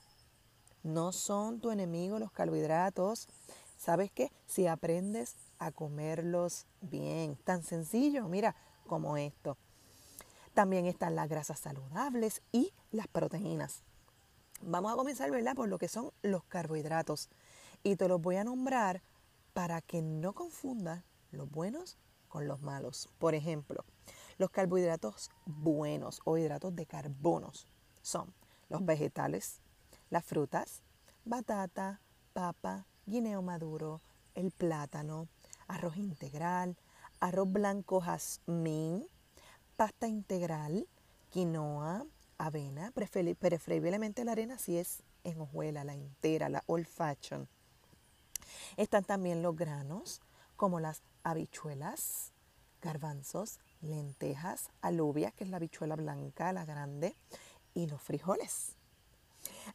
no 0.84 1.12
son 1.12 1.60
tu 1.60 1.72
enemigo 1.72 2.20
los 2.20 2.32
carbohidratos. 2.32 3.28
¿Sabes 3.78 4.12
qué? 4.12 4.32
Si 4.46 4.68
aprendes 4.68 5.36
a 5.60 5.72
comerlos 5.72 6.68
bien, 6.82 7.36
tan 7.38 7.64
sencillo, 7.64 8.28
mira, 8.28 8.56
como 8.86 9.18
esto. 9.18 9.58
También 10.54 10.86
están 10.86 11.16
las 11.16 11.30
grasas 11.30 11.60
saludables 11.60 12.42
y 12.52 12.72
las 12.92 13.08
proteínas. 13.08 13.82
Vamos 14.62 14.94
a 14.94 14.96
comenzar, 14.96 15.32
¿verdad? 15.32 15.56
Por 15.56 15.68
lo 15.68 15.78
que 15.78 15.88
son 15.88 16.12
los 16.22 16.44
carbohidratos. 16.44 17.30
Y 17.82 17.96
te 17.96 18.08
los 18.08 18.22
voy 18.22 18.36
a 18.36 18.44
nombrar 18.44 19.02
para 19.54 19.82
que 19.82 20.02
no 20.02 20.34
confundas 20.34 21.04
los 21.32 21.50
buenos 21.50 21.98
con 22.28 22.48
los 22.48 22.62
malos. 22.62 23.10
Por 23.20 23.36
ejemplo, 23.36 23.84
los 24.38 24.50
carbohidratos 24.52 25.30
buenos 25.46 26.22
o 26.24 26.38
hidratos 26.38 26.76
de 26.76 26.86
carbonos 26.86 27.68
son 28.02 28.34
los 28.70 28.86
vegetales, 28.86 29.62
las 30.14 30.26
frutas, 30.26 30.84
batata, 31.26 32.00
papa, 32.34 32.86
guineo 33.08 33.42
maduro, 33.42 34.00
el 34.36 34.52
plátano, 34.52 35.28
arroz 35.68 35.98
integral, 35.98 36.78
arroz 37.20 37.52
blanco 37.52 38.00
jazmín, 38.00 39.08
pasta 39.76 40.08
integral, 40.08 40.88
quinoa, 41.32 42.06
avena, 42.38 42.92
preferiblemente 42.92 44.24
la 44.24 44.34
arena 44.34 44.60
si 44.60 44.78
es 44.78 45.02
en 45.24 45.42
hojuela, 45.42 45.84
la 45.84 45.96
entera, 45.96 46.48
la 46.48 46.64
old 46.68 46.86
fashion. 46.86 47.50
Están 48.78 49.06
también 49.06 49.42
los 49.42 49.56
granos, 49.56 50.22
como 50.56 50.80
las 50.80 51.02
habichuelas, 51.24 52.34
garbanzos, 52.84 53.60
lentejas, 53.82 54.70
alubias, 54.84 55.34
que 55.34 55.44
es 55.44 55.50
la 55.50 55.58
habichuela 55.58 55.96
blanca, 55.96 56.54
la 56.54 56.66
grande, 56.66 57.16
y 57.74 57.88
los 57.88 58.00
frijoles. 58.00 58.78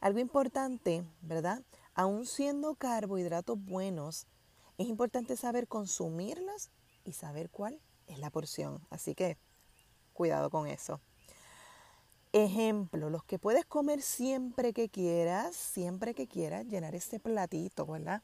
Algo 0.01 0.19
importante, 0.19 1.03
¿verdad? 1.21 1.63
Aún 1.93 2.25
siendo 2.25 2.75
carbohidratos 2.75 3.57
buenos, 3.63 4.27
es 4.77 4.87
importante 4.87 5.35
saber 5.35 5.67
consumirlos 5.67 6.69
y 7.03 7.13
saber 7.13 7.49
cuál 7.49 7.79
es 8.07 8.19
la 8.19 8.29
porción. 8.29 8.79
Así 8.89 9.15
que 9.15 9.37
cuidado 10.13 10.49
con 10.49 10.67
eso. 10.67 11.01
Ejemplo, 12.31 13.09
los 13.09 13.23
que 13.23 13.39
puedes 13.39 13.65
comer 13.65 14.01
siempre 14.01 14.71
que 14.71 14.87
quieras, 14.89 15.55
siempre 15.55 16.13
que 16.13 16.27
quieras, 16.27 16.67
llenar 16.67 16.93
este 16.93 17.19
platito, 17.19 17.85
¿verdad? 17.85 18.21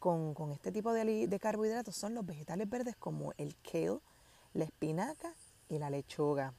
Con, 0.00 0.34
este 0.52 0.72
tipo 0.72 0.92
de, 0.92 1.28
de 1.28 1.38
carbohidratos 1.38 1.94
son 1.94 2.14
los 2.14 2.26
vegetales 2.26 2.68
verdes 2.68 2.96
como 2.96 3.32
el 3.36 3.56
kale, 3.62 4.00
la 4.52 4.64
espinaca 4.64 5.34
y 5.68 5.78
la 5.78 5.90
lechuga. 5.90 6.54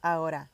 Ahora, 0.00 0.50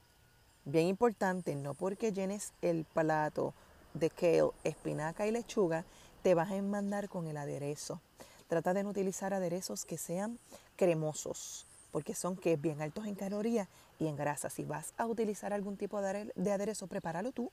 bien 0.64 0.87
importante, 0.87 1.55
no 1.55 1.75
porque 1.75 2.12
llenes 2.12 2.52
el 2.62 2.85
plato 2.85 3.55
de 3.95 4.11
kale, 4.11 4.50
espinaca 4.64 5.26
y 5.26 5.31
lechuga, 5.31 5.85
te 6.23 6.35
vas 6.35 6.50
a 6.50 6.62
mandar 6.62 7.09
con 7.09 7.26
el 7.26 7.37
aderezo. 7.37 8.00
Trata 8.49 8.75
de 8.75 8.83
no 8.83 8.90
utilizar 8.90 9.33
aderezos 9.33 9.85
que 9.85 9.97
sean 9.97 10.38
cremosos, 10.76 11.67
porque 11.93 12.14
son 12.14 12.37
que 12.37 12.57
bien 12.57 12.83
altos 12.83 13.07
en 13.07 13.14
calorías 13.14 13.69
y 13.99 14.07
en 14.07 14.17
grasa. 14.17 14.50
Si 14.50 14.64
vas 14.64 14.93
a 14.97 15.07
utilizar 15.07 15.52
algún 15.52 15.76
tipo 15.76 16.00
de 16.00 16.52
aderezo, 16.52 16.87
prepáralo 16.87 17.33
tú. 17.33 17.50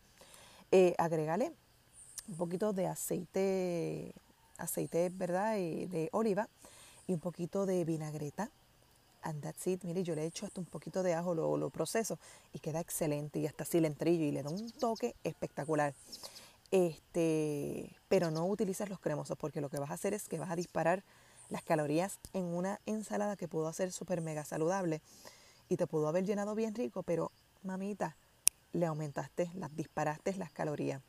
Eh, 0.72 0.96
agrégale 0.98 1.54
un 2.28 2.36
poquito 2.36 2.74
de 2.74 2.88
aceite, 2.88 4.14
aceite, 4.58 5.10
¿verdad? 5.14 5.58
Eh, 5.58 5.88
de 5.90 6.10
oliva 6.12 6.50
y 7.08 7.14
un 7.14 7.20
poquito 7.20 7.66
de 7.66 7.86
vinagreta 7.86 8.52
and 9.24 9.42
that's 9.42 9.68
it. 9.68 9.84
Mire, 9.84 10.04
yo 10.04 10.16
le 10.16 10.24
he 10.24 10.26
hecho 10.26 10.46
hasta 10.46 10.60
un 10.60 10.66
poquito 10.66 11.04
de 11.04 11.14
ajo, 11.14 11.34
lo, 11.34 11.58
lo 11.58 11.70
proceso 11.70 12.20
y 12.54 12.60
queda 12.60 12.80
excelente 12.80 13.40
y 13.40 13.48
hasta 13.48 13.66
cilantrillo 13.66 14.26
y 14.26 14.32
le 14.32 14.44
da 14.44 14.50
un 14.50 14.72
toque 14.72 15.16
espectacular. 15.24 15.94
Este, 16.72 17.96
pero 18.10 18.30
no 18.32 18.46
utilizas 18.46 18.90
los 18.90 19.00
cremosos 19.00 19.38
porque 19.38 19.62
lo 19.62 19.70
que 19.70 19.80
vas 19.80 19.92
a 19.92 19.94
hacer 19.94 20.14
es 20.14 20.28
que 20.28 20.38
vas 20.38 20.52
a 20.52 20.56
disparar 20.56 21.04
las 21.50 21.64
calorías 21.64 22.20
en 22.34 22.44
una 22.44 22.80
ensalada 22.86 23.38
que 23.38 23.48
pudo 23.48 23.68
hacer 23.68 23.92
súper 23.92 24.22
mega 24.22 24.44
saludable 24.44 25.02
y 25.70 25.78
te 25.78 25.88
pudo 25.88 26.08
haber 26.08 26.26
llenado 26.26 26.56
bien 26.56 26.76
rico, 26.76 27.04
pero 27.04 27.32
mamita, 27.64 28.18
le 28.74 28.86
aumentaste, 28.86 29.50
las 29.56 29.74
disparaste 29.76 30.36
las 30.36 30.52
calorías. 30.52 31.02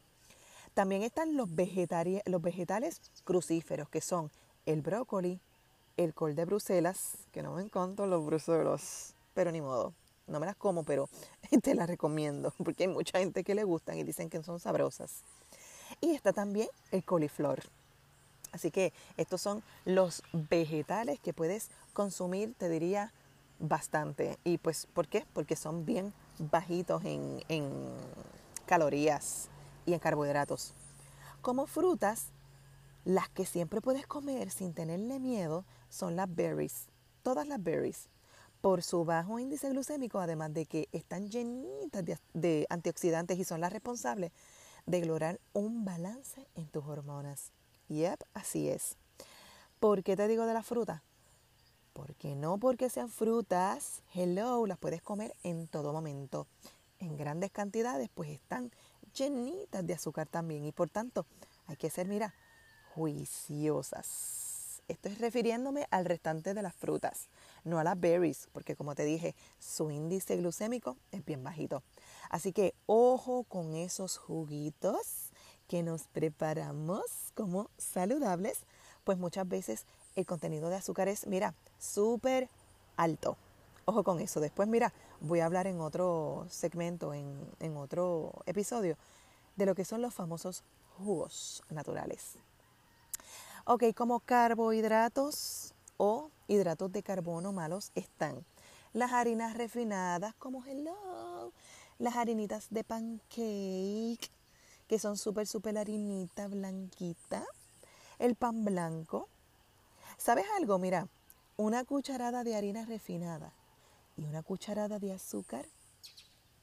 También 0.75 1.03
están 1.03 1.37
los, 1.37 1.49
los 1.49 2.43
vegetales 2.43 3.01
crucíferos, 3.25 3.89
que 3.89 4.01
son 4.01 4.31
el 4.65 4.81
brócoli, 4.81 5.41
el 5.99 6.15
col 6.15 6.35
de 6.37 6.45
Bruselas, 6.45 7.19
que 7.33 7.43
no 7.43 7.53
me 7.53 7.63
encuentro 7.63 8.07
los 8.07 8.25
bruselos, 8.25 9.15
pero 9.35 9.51
ni 9.51 9.61
modo. 9.61 9.93
No 10.29 10.39
me 10.41 10.47
las 10.47 10.57
como, 10.57 10.85
pero 10.85 11.09
te 11.63 11.75
las 11.75 11.89
recomiendo, 11.89 12.55
porque 12.65 12.85
hay 12.85 12.89
mucha 12.89 13.19
gente 13.19 13.43
que 13.43 13.55
le 13.55 13.65
gustan 13.65 13.99
y 13.99 14.05
dicen 14.05 14.31
que 14.31 14.43
son 14.43 14.61
sabrosas. 14.61 15.25
Y 16.01 16.15
está 16.15 16.33
también 16.33 16.69
el 16.93 17.05
coliflor. 17.05 17.63
Así 18.53 18.71
que 18.71 18.93
estos 19.17 19.41
son 19.41 19.63
los 19.85 20.23
vegetales 20.33 21.19
que 21.19 21.33
puedes 21.35 21.71
consumir, 21.93 22.55
te 22.57 22.69
diría, 22.69 23.13
bastante. 23.59 24.39
¿Y 24.45 24.59
pues 24.59 24.87
por 24.87 25.09
qué? 25.09 25.27
Porque 25.33 25.57
son 25.57 25.85
bien 25.85 26.15
bajitos 26.39 27.05
en, 27.05 27.43
en 27.49 27.71
calorías 28.67 29.49
y 29.85 29.95
en 29.95 29.99
carbohidratos. 29.99 30.75
Como 31.43 31.67
frutas, 31.67 32.27
las 33.05 33.29
que 33.29 33.47
siempre 33.47 33.81
puedes 33.81 34.07
comer 34.07 34.51
sin 34.51 34.75
tenerle 34.75 35.19
miedo 35.19 35.65
son 35.89 36.17
las 36.17 36.35
berries, 36.35 36.89
todas 37.23 37.47
las 37.47 37.63
berries, 37.63 38.09
por 38.61 38.83
su 38.83 39.05
bajo 39.05 39.39
índice 39.39 39.69
glucémico, 39.71 40.19
además 40.19 40.53
de 40.53 40.67
que 40.67 40.89
están 40.93 41.29
llenitas 41.31 42.05
de, 42.33 42.67
antioxidantes 42.71 43.39
y 43.39 43.45
son 43.45 43.61
las 43.61 43.73
responsables 43.73 44.33
de 44.87 45.05
lograr 45.05 45.41
un 45.53 45.85
balance 45.85 46.47
en 46.55 46.67
tus 46.67 46.85
hormonas. 46.87 47.53
Yep, 47.89 48.21
así 48.35 48.69
es. 48.69 48.97
¿Por 49.79 50.03
qué 50.03 50.17
te 50.17 50.27
digo 50.27 50.47
de 50.47 50.55
la 50.55 50.63
fruta? 50.63 51.03
Porque 51.93 52.35
no 52.35 52.59
porque 52.59 52.91
sean 52.91 53.09
frutas, 53.09 54.03
hello, 54.15 54.67
las 54.67 54.79
puedes 54.79 55.03
comer 55.03 55.35
en 55.43 55.69
todo 55.69 55.93
momento. 55.93 56.47
En 56.99 57.17
grandes 57.17 57.51
cantidades, 57.51 58.11
pues 58.13 58.31
están 58.31 58.73
llenitas 59.15 59.87
de 59.87 59.95
azúcar 59.95 60.27
también. 60.27 60.65
Y 60.65 60.73
por 60.73 60.91
tanto, 60.91 61.27
hay 61.67 61.77
que 61.77 61.91
ser, 61.91 62.09
mira, 62.09 62.35
juiciosas. 62.95 64.48
Estoy 64.89 65.15
refiriéndome 65.17 65.87
al 65.91 66.07
restante 66.07 66.55
de 66.55 66.63
las 66.63 66.75
frutas, 66.75 67.29
no 67.63 67.79
a 67.79 67.85
las 67.85 68.01
berries, 68.01 68.49
porque 68.53 68.75
como 68.75 68.95
te 68.95 69.05
dije, 69.05 69.35
su 69.59 69.91
índice 69.91 70.37
glucémico 70.39 70.97
es 71.13 71.23
bien 71.27 71.45
bajito. 71.45 71.83
Así 72.31 72.55
que 72.55 72.75
ojo 72.87 73.45
con 73.45 73.77
esos 73.77 74.17
juguitos 74.17 75.31
que 75.69 75.83
nos 75.83 76.05
preparamos 76.05 77.03
como 77.35 77.69
saludables, 77.77 78.61
pues 79.05 79.19
muchas 79.19 79.47
veces 79.47 79.85
el 80.17 80.25
contenido 80.25 80.71
de 80.71 80.77
azúcar 80.77 81.09
es, 81.09 81.27
mira, 81.27 81.55
súper 81.79 82.49
alto. 82.97 83.37
Ojo 83.85 84.05
con 84.05 84.21
eso. 84.21 84.41
Después, 84.41 84.69
mira, 84.69 84.95
voy 85.21 85.41
a 85.41 85.47
hablar 85.47 85.67
en 85.67 85.83
otro 85.83 86.47
segmento, 86.49 87.13
en, 87.13 87.39
en 87.61 87.77
otro 87.77 88.33
episodio, 88.47 88.97
de 89.57 89.67
lo 89.67 89.75
que 89.75 89.85
son 89.85 90.01
los 90.01 90.15
famosos 90.15 90.63
jugos 90.97 91.63
naturales. 91.69 92.39
Ok, 93.71 93.85
como 93.95 94.21
carbohidratos 94.21 95.75
o 95.99 96.31
hidratos 96.47 96.91
de 96.91 97.03
carbono 97.03 97.53
malos 97.53 97.93
están 97.95 98.47
las 98.95 99.13
harinas 99.13 99.59
refinadas 99.59 100.35
como 100.37 100.65
hello, 100.65 101.53
las 101.99 102.17
harinitas 102.17 102.69
de 102.71 102.83
pancake, 102.83 104.31
que 104.87 104.99
son 104.99 105.19
súper, 105.19 105.47
súper 105.47 105.77
harinita 105.77 106.49
blanquita, 106.49 107.45
el 108.19 108.37
pan 108.37 108.65
blanco. 108.65 109.29
¿Sabes 110.17 110.47
algo? 110.57 110.79
Mira, 110.79 111.07
una 111.59 111.85
cucharada 111.85 112.45
de 112.45 112.57
harina 112.57 112.87
refinada 112.87 113.53
y 114.17 114.25
una 114.25 114.43
cucharada 114.43 114.99
de 114.99 115.13
azúcar 115.13 115.67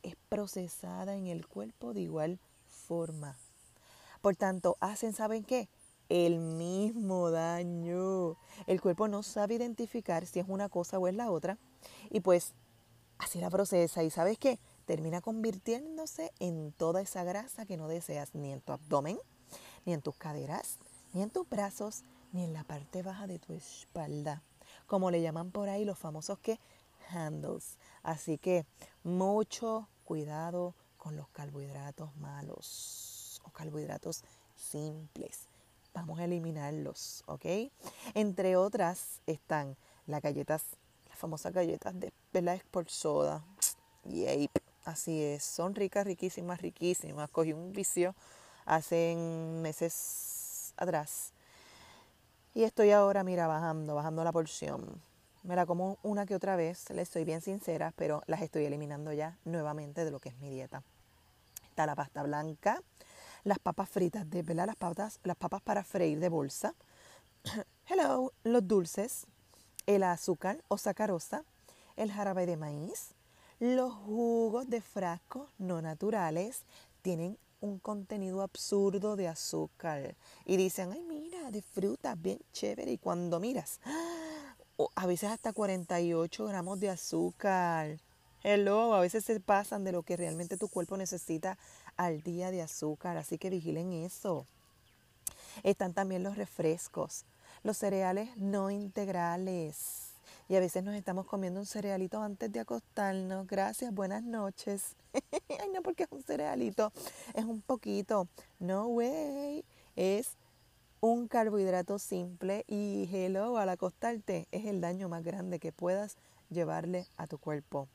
es 0.02 0.16
procesada 0.28 1.16
en 1.16 1.28
el 1.28 1.46
cuerpo 1.46 1.94
de 1.94 2.02
igual 2.02 2.40
forma. 2.88 3.38
Por 4.22 4.36
tanto, 4.36 4.76
hacen, 4.80 5.14
¿saben 5.14 5.44
qué? 5.44 5.70
El 6.10 6.40
mismo 6.40 7.32
daño. 7.32 8.38
El 8.68 8.82
cuerpo 8.82 9.08
no 9.08 9.24
sabe 9.24 9.56
identificar 9.56 10.26
si 10.26 10.40
es 10.40 10.46
una 10.48 10.70
cosa 10.70 11.00
o 11.00 11.08
es 11.08 11.16
la 11.16 11.32
otra. 11.32 11.58
Y 12.10 12.20
pues 12.20 12.54
así 13.18 13.40
la 13.40 13.50
procesa. 13.50 14.04
¿Y 14.04 14.10
sabes 14.10 14.38
qué? 14.38 14.60
Termina 14.86 15.22
convirtiéndose 15.22 16.32
en 16.40 16.72
toda 16.74 17.02
esa 17.02 17.24
grasa 17.24 17.66
que 17.66 17.78
no 17.78 17.88
deseas 17.88 18.36
ni 18.36 18.52
en 18.52 18.62
tu 18.62 18.72
abdomen, 18.72 19.18
ni 19.86 19.94
en 19.94 20.02
tus 20.02 20.16
caderas, 20.16 20.78
ni 21.14 21.24
en 21.24 21.32
tus 21.32 21.50
brazos, 21.50 22.04
ni 22.34 22.44
en 22.44 22.54
la 22.54 22.64
parte 22.64 23.02
baja 23.02 23.26
de 23.26 23.40
tu 23.40 23.54
espalda. 23.54 24.44
Como 24.86 25.10
le 25.10 25.22
llaman 25.22 25.52
por 25.52 25.70
ahí 25.70 25.86
los 25.86 25.98
famosos 25.98 26.38
que 26.40 26.60
handles. 27.10 27.78
Así 28.04 28.38
que 28.38 28.66
mucho 29.04 29.88
cuidado 30.04 30.76
con 30.98 31.16
los 31.16 31.28
carbohidratos 31.30 32.16
malos 32.18 33.42
o 33.44 33.50
carbohidratos 33.50 34.24
simples. 34.56 35.48
Vamos 35.96 36.20
a 36.20 36.26
eliminarlos, 36.26 37.24
¿ok? 37.26 37.46
Entre 38.14 38.58
otras 38.58 39.22
están 39.26 39.78
las 40.08 40.22
galletas, 40.22 40.64
las 41.08 41.18
famosas 41.18 41.54
galletas 41.54 41.98
de 41.98 42.12
¿verdad? 42.34 42.62
por 42.70 42.90
soda. 42.90 43.42
Yay, 44.04 44.50
así 44.84 45.24
es. 45.24 45.44
Son 45.44 45.74
ricas, 45.74 46.06
riquísimas, 46.06 46.62
riquísimas. 46.62 47.30
Cogí 47.30 47.54
un 47.54 47.72
vicio 47.72 48.14
hace 48.66 49.16
meses 49.16 50.74
atrás. 50.76 51.32
Y 52.54 52.64
estoy 52.64 52.92
ahora, 52.92 53.24
mira, 53.24 53.48
bajando, 53.48 53.96
bajando 53.96 54.24
la 54.26 54.34
porción. 54.34 55.02
Me 55.44 55.56
la 55.56 55.66
como 55.66 55.98
una 56.04 56.26
que 56.26 56.36
otra 56.36 56.58
vez, 56.58 56.90
les 56.90 57.08
soy 57.08 57.24
bien 57.24 57.40
sincera, 57.40 57.94
pero 57.96 58.22
las 58.28 58.42
estoy 58.42 58.66
eliminando 58.66 59.14
ya 59.14 59.38
nuevamente 59.46 60.04
de 60.04 60.12
lo 60.12 60.20
que 60.20 60.30
es 60.30 60.38
mi 60.40 60.50
dieta. 60.50 60.84
Está 61.70 61.86
la 61.86 61.96
pasta 61.96 62.24
blanca, 62.24 62.82
las 63.46 63.60
papas 63.60 63.88
fritas 63.88 64.30
de. 64.30 64.44
Las 64.54 64.76
papas, 64.76 65.20
las 65.24 65.38
papas 65.38 65.62
para 65.62 65.84
freír 65.84 66.20
de 66.20 66.28
bolsa. 66.28 66.76
Hello, 67.88 68.34
los 68.44 68.68
dulces, 68.68 69.28
el 69.86 70.04
azúcar 70.04 70.62
o 70.68 70.78
sacarosa, 70.78 71.46
el 71.96 72.12
jarabe 72.12 72.46
de 72.48 72.58
maíz, 72.58 73.14
los 73.60 73.94
jugos 73.94 74.68
de 74.68 74.82
frasco 74.82 75.50
no 75.60 75.82
naturales 75.82 76.64
tienen 77.04 77.38
un 77.62 77.80
contenido 77.80 78.42
absurdo 78.42 79.16
de 79.16 79.28
azúcar 79.28 80.16
y 80.46 80.58
dicen, 80.58 80.92
ay 80.92 81.02
mira, 81.02 81.52
de 81.52 81.62
fruta, 81.62 82.16
bien 82.16 82.40
chévere. 82.52 82.92
Y 82.92 82.98
cuando 82.98 83.40
miras, 83.40 83.80
a 84.96 85.06
veces 85.06 85.30
hasta 85.30 85.54
48 85.54 86.46
gramos 86.48 86.80
de 86.80 86.90
azúcar. 86.90 88.00
Hello, 88.48 88.94
a 88.94 89.00
veces 89.00 89.26
se 89.26 89.40
pasan 89.40 89.84
de 89.84 89.92
lo 89.92 90.04
que 90.04 90.18
realmente 90.18 90.58
tu 90.58 90.68
cuerpo 90.68 90.98
necesita 90.98 91.58
al 91.98 92.22
día 92.22 92.52
de 92.52 92.62
azúcar, 92.62 93.18
así 93.18 93.38
que 93.38 93.50
vigilen 93.50 93.92
eso. 93.94 94.46
Están 95.64 95.94
también 95.94 96.24
los 96.24 96.38
refrescos, 96.38 97.26
los 97.64 97.78
cereales 97.78 98.36
no 98.38 98.70
integrales. 98.72 100.12
Y 100.48 100.56
a 100.56 100.60
veces 100.60 100.84
nos 100.84 100.96
estamos 100.96 101.26
comiendo 101.26 101.60
un 101.60 101.66
cerealito 101.66 102.22
antes 102.22 102.52
de 102.52 102.60
acostarnos. 102.60 103.48
Gracias, 103.48 103.94
buenas 103.94 104.24
noches. 104.24 104.96
Ay, 105.50 105.70
no, 105.74 105.82
porque 105.82 106.04
es 106.04 106.12
un 106.12 106.22
cerealito. 106.22 106.92
Es 107.34 107.46
un 107.46 107.62
poquito. 107.62 108.28
No 108.60 108.88
way. 108.88 109.66
Es 109.96 110.36
un 111.02 111.28
carbohidrato 111.28 112.00
simple 112.00 112.64
y 112.68 113.08
hello, 113.12 113.58
al 113.58 113.70
acostarte 113.70 114.48
es 114.52 114.66
el 114.66 114.82
daño 114.82 115.08
más 115.08 115.24
grande 115.24 115.60
que 115.60 115.72
puedas 115.72 116.18
llevarle 116.50 117.06
a 117.18 117.28
tu 117.28 117.38
cuerpo. 117.38 117.88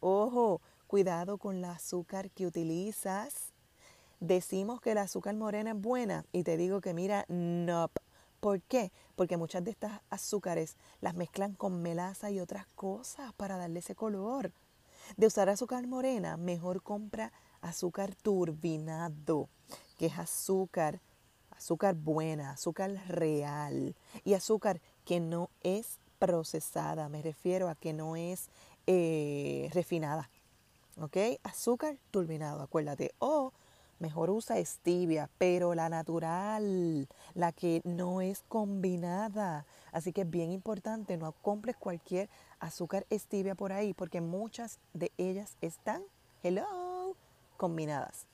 Ojo, 0.00 0.60
cuidado 0.88 1.38
con 1.38 1.58
el 1.58 1.64
azúcar 1.66 2.30
que 2.30 2.46
utilizas. 2.46 3.52
Decimos 4.18 4.80
que 4.80 4.92
el 4.92 4.98
azúcar 4.98 5.36
morena 5.36 5.70
es 5.70 5.80
buena 5.80 6.24
y 6.32 6.42
te 6.42 6.56
digo 6.56 6.80
que 6.80 6.94
mira, 6.94 7.24
no. 7.28 7.90
¿Por 8.40 8.60
qué? 8.62 8.90
Porque 9.14 9.36
muchas 9.36 9.62
de 9.64 9.70
estas 9.70 10.00
azúcares 10.10 10.76
las 11.00 11.14
mezclan 11.14 11.54
con 11.54 11.82
melaza 11.82 12.30
y 12.30 12.40
otras 12.40 12.66
cosas 12.74 13.32
para 13.34 13.56
darle 13.56 13.80
ese 13.80 13.94
color. 13.94 14.52
De 15.16 15.26
usar 15.26 15.48
azúcar 15.48 15.86
morena, 15.86 16.36
mejor 16.36 16.82
compra 16.82 17.32
azúcar 17.60 18.14
turbinado, 18.14 19.48
que 19.98 20.06
es 20.06 20.18
azúcar 20.18 21.00
azúcar 21.58 21.96
buena, 21.96 22.52
azúcar 22.52 22.92
real 23.08 23.96
y 24.24 24.34
azúcar 24.34 24.80
que 25.04 25.20
no 25.20 25.50
es 25.62 25.98
procesada, 26.18 27.08
me 27.08 27.20
refiero 27.20 27.68
a 27.68 27.74
que 27.74 27.92
no 27.92 28.16
es 28.16 28.48
eh, 28.86 29.68
refinada. 29.72 30.30
¿Ok? 31.00 31.16
Azúcar 31.42 31.96
turbinado, 32.10 32.62
acuérdate. 32.62 33.14
O 33.18 33.52
mejor 33.98 34.30
usa 34.30 34.56
stevia, 34.64 35.28
pero 35.38 35.74
la 35.74 35.88
natural, 35.88 37.08
la 37.34 37.52
que 37.52 37.80
no 37.84 38.20
es 38.20 38.44
combinada. 38.48 39.66
Así 39.92 40.12
que 40.12 40.22
es 40.22 40.30
bien 40.30 40.50
importante, 40.50 41.16
no 41.16 41.32
compres 41.32 41.76
cualquier 41.76 42.28
azúcar 42.58 43.06
stevia 43.10 43.54
por 43.54 43.72
ahí, 43.72 43.94
porque 43.94 44.20
muchas 44.20 44.78
de 44.92 45.12
ellas 45.18 45.56
están, 45.60 46.02
hello, 46.42 47.16
combinadas. 47.56 48.26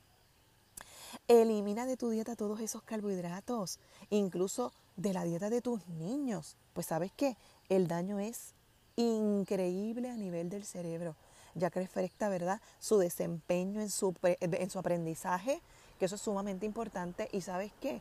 Elimina 1.29 1.87
de 1.87 1.97
tu 1.97 2.11
dieta 2.11 2.37
todos 2.37 2.61
esos 2.61 2.83
carbohidratos, 2.83 3.79
incluso 4.11 4.73
de 4.97 5.13
la 5.13 5.25
dieta 5.25 5.49
de 5.49 5.63
tus 5.63 5.87
niños. 5.89 6.57
Pues 6.73 6.87
sabes 6.87 7.13
qué, 7.13 7.37
el 7.69 7.89
daño 7.89 8.19
es 8.19 8.55
increíble 8.97 10.11
a 10.11 10.17
nivel 10.17 10.51
del 10.51 10.65
cerebro, 10.65 11.17
ya 11.55 11.71
que 11.71 11.81
afecta, 11.81 12.29
¿verdad?, 12.29 12.61
su 12.79 12.99
desempeño 12.99 13.81
en 13.81 13.91
su, 13.91 14.15
en 14.23 14.71
su 14.71 14.79
aprendizaje, 14.79 15.61
que 15.99 16.07
eso 16.07 16.17
es 16.17 16.21
sumamente 16.23 16.67
importante, 16.67 17.29
y 17.33 17.41
sabes 17.41 17.73
qué, 17.81 18.01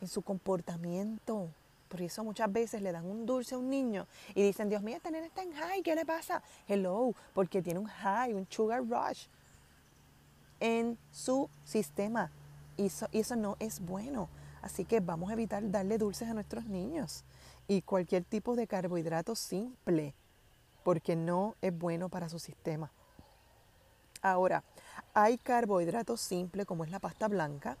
en 0.00 0.08
su 0.08 0.22
comportamiento. 0.22 1.48
Por 1.88 2.00
eso 2.00 2.24
muchas 2.24 2.50
veces 2.50 2.80
le 2.80 2.90
dan 2.90 3.04
un 3.04 3.26
dulce 3.26 3.54
a 3.54 3.58
un 3.58 3.68
niño 3.68 4.06
y 4.34 4.42
dicen, 4.42 4.68
Dios 4.70 4.82
mío, 4.82 4.96
este 4.96 5.10
nene 5.10 5.26
está 5.26 5.42
en 5.42 5.52
high, 5.52 5.82
¿qué 5.82 5.94
le 5.94 6.06
pasa? 6.06 6.42
Hello, 6.66 7.14
porque 7.34 7.60
tiene 7.60 7.80
un 7.80 7.86
high, 7.86 8.32
un 8.32 8.46
sugar 8.48 8.82
rush 8.88 9.26
en 10.58 10.96
su 11.10 11.50
sistema. 11.64 12.30
Y 12.78 12.86
eso, 12.86 13.08
y 13.12 13.20
eso 13.20 13.36
no 13.36 13.56
es 13.58 13.80
bueno. 13.80 14.30
Así 14.62 14.86
que 14.86 15.00
vamos 15.00 15.28
a 15.28 15.34
evitar 15.34 15.70
darle 15.70 15.98
dulces 15.98 16.28
a 16.28 16.34
nuestros 16.34 16.64
niños 16.64 17.24
y 17.68 17.82
cualquier 17.82 18.24
tipo 18.24 18.56
de 18.56 18.66
carbohidrato 18.66 19.34
simple, 19.34 20.14
porque 20.84 21.16
no 21.16 21.56
es 21.62 21.76
bueno 21.76 22.08
para 22.08 22.28
su 22.28 22.38
sistema. 22.38 22.90
Ahora, 24.22 24.62
hay 25.14 25.36
carbohidratos 25.36 26.20
simples 26.20 26.66
como 26.66 26.84
es 26.84 26.90
la 26.90 27.00
pasta 27.00 27.28
blanca, 27.28 27.76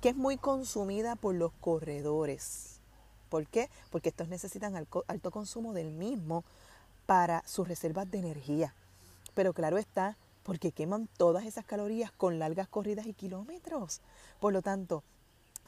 que 0.00 0.08
es 0.08 0.16
muy 0.16 0.36
consumida 0.36 1.16
por 1.16 1.34
los 1.34 1.52
corredores. 1.60 2.80
¿Por 3.28 3.46
qué? 3.46 3.70
Porque 3.90 4.08
estos 4.08 4.28
necesitan 4.28 4.74
alto 4.76 5.30
consumo 5.30 5.72
del 5.72 5.92
mismo 5.92 6.44
para 7.06 7.42
sus 7.46 7.68
reservas 7.68 8.10
de 8.10 8.18
energía. 8.18 8.74
Pero 9.34 9.52
claro 9.52 9.78
está, 9.78 10.16
porque 10.42 10.72
queman 10.72 11.08
todas 11.16 11.44
esas 11.44 11.64
calorías 11.64 12.12
con 12.12 12.38
largas 12.38 12.68
corridas 12.68 13.06
y 13.06 13.14
kilómetros. 13.14 14.00
Por 14.40 14.52
lo 14.52 14.60
tanto, 14.60 15.04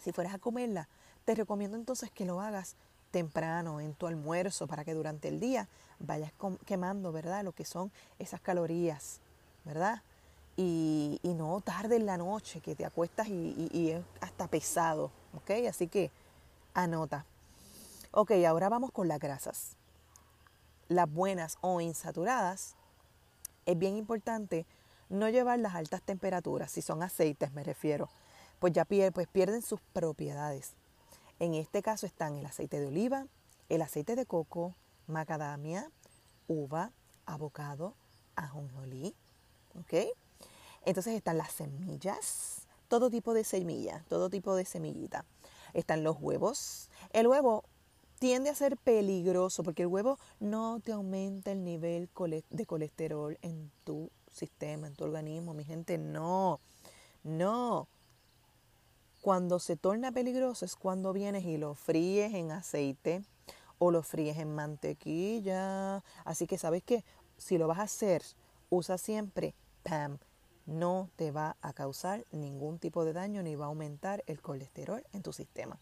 si 0.02 0.12
fueras 0.12 0.34
a 0.34 0.38
comerla, 0.38 0.88
te 1.24 1.34
recomiendo 1.34 1.76
entonces 1.76 2.10
que 2.10 2.24
lo 2.24 2.40
hagas 2.40 2.76
temprano 3.14 3.80
en 3.80 3.94
tu 3.94 4.08
almuerzo 4.08 4.66
para 4.66 4.84
que 4.84 4.92
durante 4.92 5.28
el 5.28 5.38
día 5.38 5.68
vayas 6.00 6.32
quemando, 6.64 7.12
¿verdad? 7.12 7.44
Lo 7.44 7.52
que 7.52 7.64
son 7.64 7.92
esas 8.18 8.40
calorías, 8.40 9.20
¿verdad? 9.64 10.02
Y, 10.56 11.20
no 11.22 11.60
tarde 11.60 11.96
en 11.96 12.06
la 12.06 12.16
noche 12.16 12.60
que 12.60 12.74
te 12.74 12.84
acuestas 12.84 13.28
y, 13.28 13.68
y 13.72 13.90
es 13.90 14.02
hasta 14.20 14.48
pesado, 14.48 15.12
¿ok? 15.36 15.50
Así 15.68 15.86
que 15.86 16.10
anota. 16.74 17.24
Ok, 18.10 18.32
ahora 18.48 18.68
vamos 18.68 18.90
con 18.90 19.06
las 19.06 19.20
grasas. 19.20 19.76
Las 20.88 21.08
buenas 21.08 21.56
o 21.60 21.80
insaturadas 21.80 22.74
es 23.64 23.78
bien 23.78 23.96
importante 23.96 24.66
no 25.08 25.28
llevar 25.28 25.60
las 25.60 25.76
altas 25.76 26.02
temperaturas, 26.02 26.72
si 26.72 26.82
son 26.82 27.00
aceites 27.04 27.52
me 27.52 27.62
refiero, 27.62 28.08
pues 28.58 28.72
ya 28.72 28.84
pues 28.84 29.28
pierden 29.28 29.62
sus 29.62 29.80
propiedades. 29.92 30.72
En 31.40 31.54
este 31.54 31.82
caso 31.82 32.06
están 32.06 32.36
el 32.36 32.46
aceite 32.46 32.80
de 32.80 32.86
oliva, 32.86 33.26
el 33.68 33.82
aceite 33.82 34.16
de 34.16 34.26
coco, 34.26 34.74
macadamia, 35.06 35.90
uva, 36.48 36.92
abocado, 37.26 37.94
ajonjolí. 38.36 39.14
Entonces 40.84 41.14
están 41.14 41.38
las 41.38 41.52
semillas, 41.52 42.66
todo 42.88 43.10
tipo 43.10 43.34
de 43.34 43.44
semilla, 43.44 44.04
todo 44.08 44.30
tipo 44.30 44.54
de 44.54 44.64
semillita. 44.64 45.24
Están 45.72 46.04
los 46.04 46.16
huevos. 46.20 46.88
El 47.12 47.26
huevo 47.26 47.64
tiende 48.18 48.50
a 48.50 48.54
ser 48.54 48.76
peligroso 48.76 49.62
porque 49.62 49.82
el 49.82 49.88
huevo 49.88 50.18
no 50.40 50.80
te 50.80 50.92
aumenta 50.92 51.52
el 51.52 51.64
nivel 51.64 52.08
de 52.50 52.66
colesterol 52.66 53.36
en 53.42 53.70
tu 53.84 54.10
sistema, 54.30 54.86
en 54.86 54.94
tu 54.94 55.04
organismo. 55.04 55.54
Mi 55.54 55.64
gente, 55.64 55.98
no, 55.98 56.60
no. 57.24 57.88
Cuando 59.24 59.58
se 59.58 59.76
torna 59.78 60.12
peligroso 60.12 60.66
es 60.66 60.76
cuando 60.76 61.14
vienes 61.14 61.46
y 61.46 61.56
lo 61.56 61.74
fríes 61.74 62.34
en 62.34 62.52
aceite 62.52 63.22
o 63.78 63.90
lo 63.90 64.02
fríes 64.02 64.36
en 64.36 64.54
mantequilla. 64.54 66.04
Así 66.26 66.46
que 66.46 66.58
sabes 66.58 66.82
que 66.82 67.06
si 67.38 67.56
lo 67.56 67.66
vas 67.66 67.78
a 67.78 67.84
hacer, 67.84 68.22
usa 68.68 68.98
siempre 68.98 69.54
PAM. 69.82 70.18
No 70.66 71.08
te 71.16 71.30
va 71.30 71.56
a 71.62 71.72
causar 71.72 72.26
ningún 72.32 72.78
tipo 72.78 73.06
de 73.06 73.14
daño 73.14 73.42
ni 73.42 73.54
va 73.54 73.64
a 73.64 73.68
aumentar 73.68 74.22
el 74.26 74.42
colesterol 74.42 75.02
en 75.14 75.22
tu 75.22 75.32
sistema. 75.32 75.78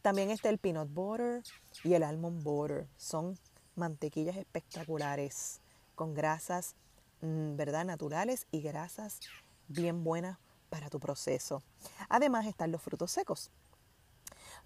También 0.00 0.30
está 0.30 0.48
el 0.48 0.58
peanut 0.58 0.94
butter 0.94 1.42
y 1.82 1.94
el 1.94 2.04
almond 2.04 2.44
butter. 2.44 2.86
Son 2.96 3.36
mantequillas 3.74 4.36
espectaculares 4.36 5.60
con 5.96 6.14
grasas, 6.14 6.76
mm, 7.20 7.56
¿verdad? 7.56 7.84
Naturales 7.84 8.46
y 8.52 8.60
grasas 8.60 9.18
bien 9.66 10.04
buenas 10.04 10.38
para 10.70 10.88
tu 10.88 10.98
proceso. 10.98 11.62
Además 12.08 12.46
están 12.46 12.72
los 12.72 12.80
frutos 12.80 13.10
secos. 13.10 13.50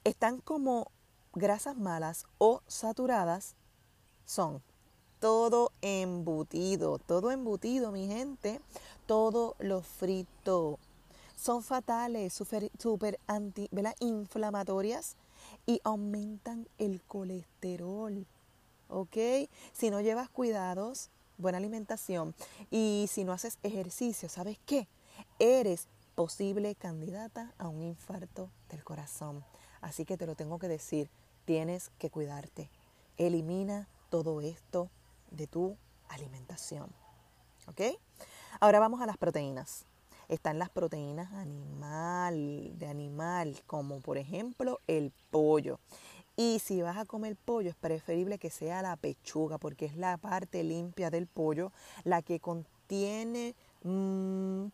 Están 0.05 0.41
como 0.41 0.93
grasas 1.33 1.77
malas 1.77 2.27
o 2.39 2.63
saturadas. 2.69 3.57
Son 4.25 4.63
todo 5.19 5.73
embutido, 5.81 6.99
todo 6.99 7.31
embutido, 7.31 7.91
mi 7.91 8.07
gente, 8.07 8.61
todo 9.07 9.57
lo 9.59 9.83
frito. 9.83 10.79
Son 11.35 11.63
fatales, 11.63 12.33
súper 12.33 13.19
anti, 13.27 13.69
inflamatorias 14.01 15.17
y 15.67 15.81
aumentan 15.83 16.69
el 16.79 17.01
colesterol. 17.03 18.27
¿Ok? 18.89 19.17
Si 19.73 19.91
no 19.91 20.01
llevas 20.01 20.29
cuidados, 20.29 21.11
buena 21.39 21.59
alimentación 21.59 22.35
y 22.71 23.07
si 23.11 23.25
no 23.25 23.33
haces 23.33 23.59
ejercicio, 23.63 24.29
¿sabes 24.29 24.59
qué? 24.67 24.87
Eres 25.39 25.89
posible 26.15 26.77
candidata 26.77 27.53
a 27.59 27.69
un 27.69 27.83
infarto 27.83 28.51
del 28.71 28.85
corazón. 28.85 29.45
Así 29.81 30.05
que 30.05 30.17
te 30.17 30.27
lo 30.27 30.37
tengo 30.37 30.59
que 30.59 30.69
decir, 30.69 31.11
tienes 31.45 31.91
que 31.99 32.09
cuidarte. 32.09 32.71
Elimina 33.17 33.89
todo 34.11 34.41
esto 34.41 34.91
de 35.31 35.47
tu 35.47 35.77
alimentación. 36.09 36.91
¿Ok? 37.67 37.81
Ahora 38.61 38.79
vamos 38.79 39.01
a 39.01 39.07
las 39.07 39.17
proteínas. 39.17 39.87
Están 40.29 40.59
las 40.59 40.71
proteínas 40.71 41.33
animal, 41.33 42.79
de 42.79 42.87
animal, 42.87 43.61
como 43.67 44.01
por 44.01 44.17
ejemplo 44.17 44.81
el 44.87 45.13
pollo. 45.31 45.81
Y 46.37 46.61
si 46.61 46.81
vas 46.81 46.97
a 46.97 47.05
comer 47.05 47.37
pollo, 47.37 47.71
es 47.71 47.77
preferible 47.77 48.39
que 48.39 48.51
sea 48.51 48.83
la 48.83 48.97
pechuga, 48.97 49.59
porque 49.59 49.87
es 49.87 49.97
la 49.97 50.17
parte 50.17 50.65
limpia 50.65 51.11
del 51.11 51.27
pollo, 51.27 51.73
la 52.05 52.23
que 52.23 52.41
contiene 52.41 53.55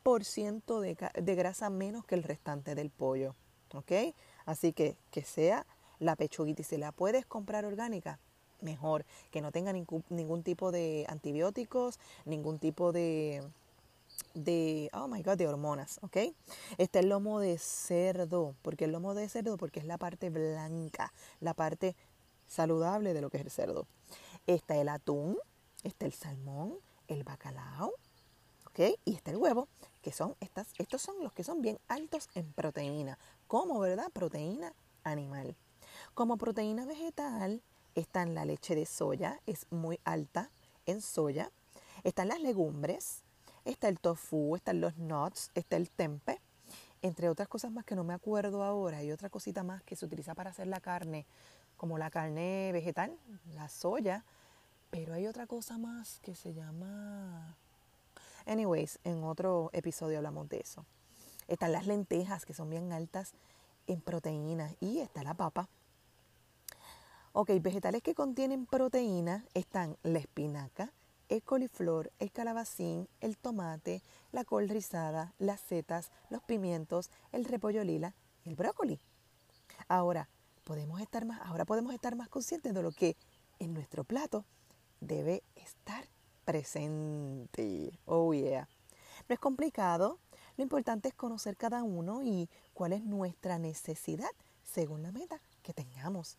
por 0.03 0.25
ciento 0.25 0.81
de, 0.81 0.97
de, 1.21 1.35
grasa 1.35 1.69
menos 1.69 2.05
que 2.05 2.15
el 2.15 2.23
restante 2.23 2.75
del 2.75 2.91
pollo. 2.91 3.35
¿Ok? 3.75 3.93
Así 4.47 4.73
que 4.73 4.97
que 5.11 5.23
sea 5.23 5.67
la 5.99 6.17
pechuguita. 6.17 6.63
Y 6.63 6.65
si 6.65 6.77
la 6.77 6.93
puedes 6.93 7.27
comprar 7.27 7.65
orgánica, 7.65 8.19
mejor. 8.61 9.05
Que 9.31 9.41
no 9.41 9.53
tenga 9.53 9.73
ningún, 9.73 10.05
ningún 10.11 10.43
tipo 10.43 10.71
de 10.71 11.07
antibióticos, 11.09 11.99
ningún 12.25 12.59
tipo 12.59 12.93
de, 12.93 13.43
de, 14.35 14.91
oh 14.93 15.09
my 15.09 15.23
god, 15.23 15.37
de 15.37 15.49
hormonas, 15.49 15.99
¿ok? 16.03 16.19
Está 16.79 17.01
el 17.01 17.09
lomo 17.09 17.41
de 17.41 17.59
cerdo, 17.59 18.55
porque 18.63 18.85
el 18.85 18.93
lomo 18.93 19.15
de 19.15 19.29
cerdo, 19.29 19.57
porque 19.57 19.81
es 19.81 19.87
la 19.87 19.99
parte 19.99 20.31
blanca, 20.31 21.13
la 21.41 21.55
parte 21.55 21.97
saludable 22.47 23.15
de 23.15 23.21
lo 23.21 23.31
que 23.31 23.39
es 23.39 23.45
el 23.45 23.51
cerdo. 23.51 23.87
Está 24.47 24.77
el 24.77 24.89
atún, 24.89 25.39
está 25.83 26.07
el 26.07 26.13
salmón, 26.13 26.75
el 27.09 27.25
bacalao, 27.25 27.93
Y 28.77 29.15
está 29.15 29.31
el 29.31 29.37
huevo, 29.37 29.69
que 30.03 30.13
son 30.13 30.37
estas, 30.41 30.69
estos 30.79 31.03
son 31.03 31.23
los 31.23 31.33
que 31.33 31.45
son 31.45 31.61
bien 31.61 31.79
altos 31.89 32.29
en 32.35 32.51
proteína, 32.53 33.19
como, 33.47 33.79
¿verdad? 33.79 34.11
Proteína 34.13 34.73
animal. 35.05 35.57
Como 36.15 36.39
proteína 36.39 36.87
vegetal, 36.87 37.63
está 37.95 38.23
en 38.23 38.35
la 38.35 38.45
leche 38.45 38.75
de 38.75 38.87
soya, 38.87 39.41
es 39.47 39.67
muy 39.71 40.01
alta 40.05 40.51
en 40.87 41.03
soya. 41.03 41.51
Están 42.05 42.29
las 42.29 42.41
legumbres, 42.41 43.23
Está 43.65 43.89
el 43.89 44.01
tofu, 44.01 44.57
están 44.57 44.81
los 44.81 44.97
nuts, 44.97 45.51
está 45.55 45.77
el 45.77 45.91
tempe, 45.91 46.41
entre 47.03 47.29
otras 47.29 47.47
cosas 47.47 47.71
más 47.71 47.85
que 47.85 47.95
no 47.95 48.05
me 48.05 48.15
acuerdo 48.15 48.63
ahora. 48.63 49.03
Y 49.03 49.13
otra 49.13 49.29
cosita 49.29 49.63
más 49.63 49.83
que 49.83 49.97
se 49.97 50.07
utiliza 50.07 50.35
para 50.35 50.51
hacer 50.51 50.67
la 50.67 50.81
carne, 50.81 51.27
como 51.77 51.99
la 51.99 52.11
carne 52.11 52.71
vegetal, 52.73 53.17
la 53.55 53.69
soya. 53.69 54.25
Pero 54.91 55.15
hay 55.15 55.27
otra 55.27 55.47
cosa 55.47 55.79
más 55.79 56.21
que 56.21 56.35
se 56.35 56.55
llama... 56.55 57.57
Anyways, 58.47 58.99
en 59.05 59.25
otro 59.25 59.71
episodio 59.73 60.19
hablamos 60.19 60.49
de 60.49 60.61
eso. 60.61 60.85
Están 61.49 61.73
las 61.73 61.87
lentejas, 61.87 62.47
que 62.47 62.55
son 62.55 62.71
bien 62.71 62.93
altas 62.93 63.33
en 63.87 64.01
proteínas. 64.01 64.75
Y 64.81 65.01
está 65.01 65.23
la 65.23 65.35
papa. 65.35 65.69
Ok, 67.33 67.51
vegetales 67.61 68.03
que 68.03 68.15
contienen 68.15 68.67
proteína 68.67 69.45
están 69.55 69.97
la 70.03 70.19
espinaca, 70.19 70.93
el 71.29 71.43
coliflor, 71.43 72.11
el 72.19 72.33
calabacín, 72.33 73.09
el 73.21 73.39
tomate, 73.39 74.03
la 74.33 74.45
col 74.45 74.69
rizada, 74.69 75.33
las 75.39 75.61
setas, 75.61 76.11
los 76.29 76.43
pimientos, 76.43 77.11
el 77.31 77.45
repollo 77.45 77.85
lila 77.85 78.15
y 78.45 78.51
el 78.51 78.57
brócoli. 78.57 78.99
Ahora 79.87 80.29
podemos 80.65 81.01
estar 81.01 81.25
más, 81.25 81.41
ahora 81.45 81.65
podemos 81.65 81.95
estar 81.95 82.17
más 82.17 82.29
conscientes 82.29 82.75
de 82.75 82.83
lo 82.83 82.91
que 82.91 83.17
en 83.61 83.75
nuestro 83.75 84.03
plato 84.03 84.45
debe 85.01 85.45
estar 85.55 86.05
presente. 86.45 87.99
Oh 88.07 88.33
yeah. 88.33 88.69
No 89.29 89.35
es 89.35 89.39
complicado, 89.39 90.19
lo 90.57 90.63
importante 90.63 91.09
es 91.09 91.15
conocer 91.15 91.57
cada 91.57 91.83
uno 91.83 92.23
y 92.23 92.49
cuál 92.75 92.93
es 92.93 93.03
nuestra 93.05 93.59
necesidad 93.59 94.31
según 94.65 95.03
la 95.03 95.13
meta 95.13 95.41
que 95.63 95.73
tengamos. 95.73 96.39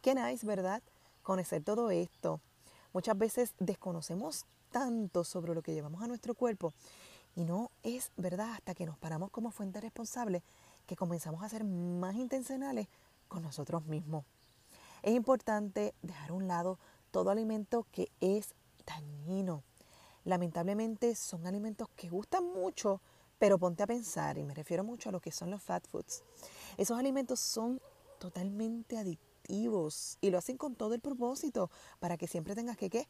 Qué 0.00 0.14
nice, 0.14 0.46
¿verdad? 0.46 0.82
Conocer 1.22 1.62
todo 1.62 1.90
esto, 1.90 2.40
Muchas 2.94 3.18
veces 3.18 3.54
desconocemos 3.58 4.46
tanto 4.70 5.24
sobre 5.24 5.52
lo 5.52 5.62
que 5.62 5.74
llevamos 5.74 6.00
a 6.00 6.06
nuestro 6.06 6.32
cuerpo 6.36 6.72
y 7.34 7.42
no 7.42 7.72
es 7.82 8.12
verdad 8.16 8.52
hasta 8.52 8.72
que 8.72 8.86
nos 8.86 8.96
paramos 8.98 9.32
como 9.32 9.50
fuente 9.50 9.80
responsable 9.80 10.44
que 10.86 10.94
comenzamos 10.94 11.42
a 11.42 11.48
ser 11.48 11.64
más 11.64 12.14
intencionales 12.14 12.86
con 13.26 13.42
nosotros 13.42 13.84
mismos. 13.86 14.24
Es 15.02 15.12
importante 15.12 15.92
dejar 16.02 16.30
a 16.30 16.34
un 16.34 16.46
lado 16.46 16.78
todo 17.10 17.30
alimento 17.30 17.84
que 17.90 18.12
es 18.20 18.54
dañino. 18.86 19.62
Lamentablemente 20.24 21.14
son 21.14 21.46
alimentos 21.46 21.88
que 21.96 22.08
gustan 22.08 22.44
mucho, 22.44 23.00
pero 23.38 23.58
ponte 23.58 23.82
a 23.82 23.86
pensar, 23.86 24.38
y 24.38 24.42
me 24.42 24.54
refiero 24.54 24.84
mucho 24.84 25.08
a 25.08 25.12
lo 25.12 25.20
que 25.20 25.32
son 25.32 25.50
los 25.50 25.62
fat 25.62 25.86
foods. 25.86 26.22
Esos 26.78 26.98
alimentos 26.98 27.40
son 27.40 27.80
totalmente 28.18 28.96
adictivos 28.96 30.16
y 30.20 30.30
lo 30.30 30.38
hacen 30.38 30.56
con 30.56 30.74
todo 30.74 30.94
el 30.94 31.00
propósito 31.00 31.70
para 32.00 32.16
que 32.16 32.26
siempre 32.26 32.54
tengas 32.54 32.76
que, 32.76 32.88
¿qué? 32.88 33.06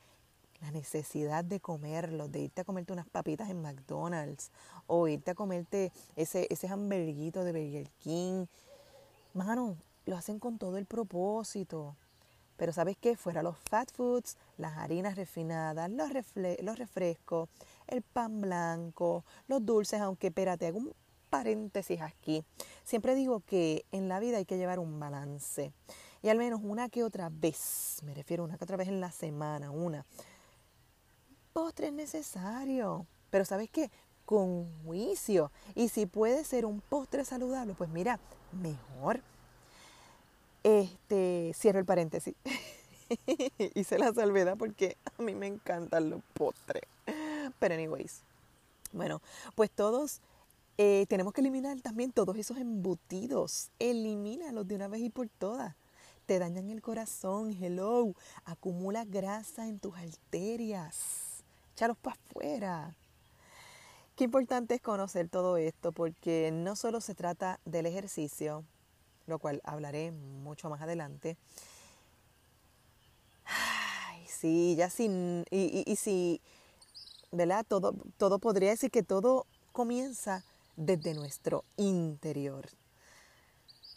La 0.61 0.71
necesidad 0.71 1.45
de 1.45 1.61
comerlo, 1.61 2.27
de 2.29 2.41
irte 2.41 2.63
a 2.63 2.65
comerte 2.65 2.93
unas 2.93 3.09
papitas 3.09 3.51
en 3.51 3.61
McDonald's 3.63 4.51
o 4.87 5.07
irte 5.09 5.33
a 5.33 5.35
comerte 5.35 5.93
ese, 6.17 6.47
ese 6.51 6.69
hamburguito 6.69 7.45
de 7.45 7.53
Burger 7.53 7.91
King. 7.99 8.47
Mano, 9.35 9.77
lo 10.07 10.17
hacen 10.17 10.39
con 10.39 10.59
todo 10.59 10.79
el 10.79 10.87
propósito. 10.87 11.97
Pero 12.57 12.73
¿sabes 12.73 12.97
qué? 12.97 13.17
Fuera 13.17 13.43
los 13.43 13.57
fat 13.59 13.91
foods, 13.93 14.37
las 14.59 14.77
harinas 14.79 15.17
refinadas, 15.17 15.91
los, 15.91 16.79
refrescos, 16.79 17.49
el 17.87 18.03
pan 18.03 18.41
blanco, 18.41 19.25
los 19.49 19.65
dulces, 19.65 20.01
aunque 20.01 20.29
espérate, 20.29 20.67
hago 20.67 20.79
un 20.79 20.95
paréntesis 21.31 22.01
aquí. 22.01 22.45
Siempre 22.85 23.15
digo 23.15 23.41
que 23.41 23.85
en 23.91 24.09
la 24.09 24.21
vida 24.21 24.37
hay 24.37 24.45
que 24.45 24.57
llevar 24.57 24.79
un 24.79 25.01
balance. 25.01 25.73
Y 26.23 26.29
al 26.29 26.39
menos 26.39 26.61
una 26.63 26.89
que 26.89 27.03
otra 27.03 27.29
vez, 27.31 28.01
me 28.05 28.15
refiero 28.15 28.45
una 28.45 28.57
que 28.57 28.65
otra 28.65 28.77
vez 28.77 28.89
en 28.89 29.01
la 29.01 29.11
semana, 29.11 29.71
una. 29.71 30.07
Postre 31.53 31.89
es 31.89 31.93
necesario. 31.93 33.07
Pero 33.31 33.45
¿sabes 33.45 33.69
qué? 33.69 33.91
Con 34.25 34.71
juicio. 34.85 35.51
Y 35.75 35.89
si 35.89 36.07
puede 36.07 36.45
ser 36.45 36.67
un 36.67 36.81
postre 36.81 37.25
saludable, 37.25 37.75
pues 37.75 37.91
mira, 37.91 38.21
mejor. 38.53 39.21
Cierro 41.55 41.79
el 41.79 41.85
paréntesis. 41.85 42.35
Hice 43.75 43.99
la 43.99 44.13
salvedad 44.13 44.57
porque 44.59 44.97
a 45.19 45.23
mí 45.23 45.35
me 45.35 45.47
encantan 45.47 46.11
los 46.11 46.23
postres. 46.35 46.83
Pero 47.59 47.75
anyways. 47.75 48.23
Bueno, 48.93 49.21
pues 49.55 49.71
todos 49.71 50.21
eh, 50.79 51.07
tenemos 51.09 51.33
que 51.33 51.41
eliminar 51.41 51.81
también 51.81 52.13
todos 52.13 52.37
esos 52.37 52.59
embutidos. 52.59 53.71
Elimínalos 53.79 54.67
de 54.67 54.75
una 54.75 54.89
vez 54.89 55.03
y 55.03 55.11
por 55.11 55.29
todas 55.29 55.75
te 56.27 56.39
dañan 56.39 56.71
el 56.71 56.81
corazón, 56.81 57.55
hello, 57.61 58.15
acumula 58.45 59.05
grasa 59.05 59.69
en 59.69 59.79
tus 59.79 59.95
arterias, 59.97 61.45
échalos 61.75 61.99
para 61.99 62.17
afuera. 62.17 62.97
Qué 64.17 64.25
importante 64.25 64.75
es 64.75 64.81
conocer 64.81 65.29
todo 65.29 65.57
esto 65.57 65.93
porque 65.93 66.51
no 66.53 66.77
solo 66.77 67.01
se 67.01 67.15
trata 67.15 67.61
del 67.65 67.87
ejercicio, 67.87 68.65
lo 69.27 69.39
cual 69.39 69.61
hablaré 69.65 70.13
mucho 70.13 70.69
más 70.71 70.81
adelante. 70.83 71.37
Ay, 73.45 74.25
sí, 74.27 74.75
ya 74.77 74.91
sin, 74.91 75.45
y, 75.51 75.85
y, 75.87 75.97
si, 75.97 76.41
¿verdad? 77.31 77.65
Todo, 77.67 77.95
todo 78.17 78.39
podría 78.39 78.71
decir 78.71 78.91
que 78.91 79.03
todo 79.03 79.47
comienza 79.73 80.45
desde 80.77 81.15
nuestro 81.15 81.65
interior. 81.77 82.69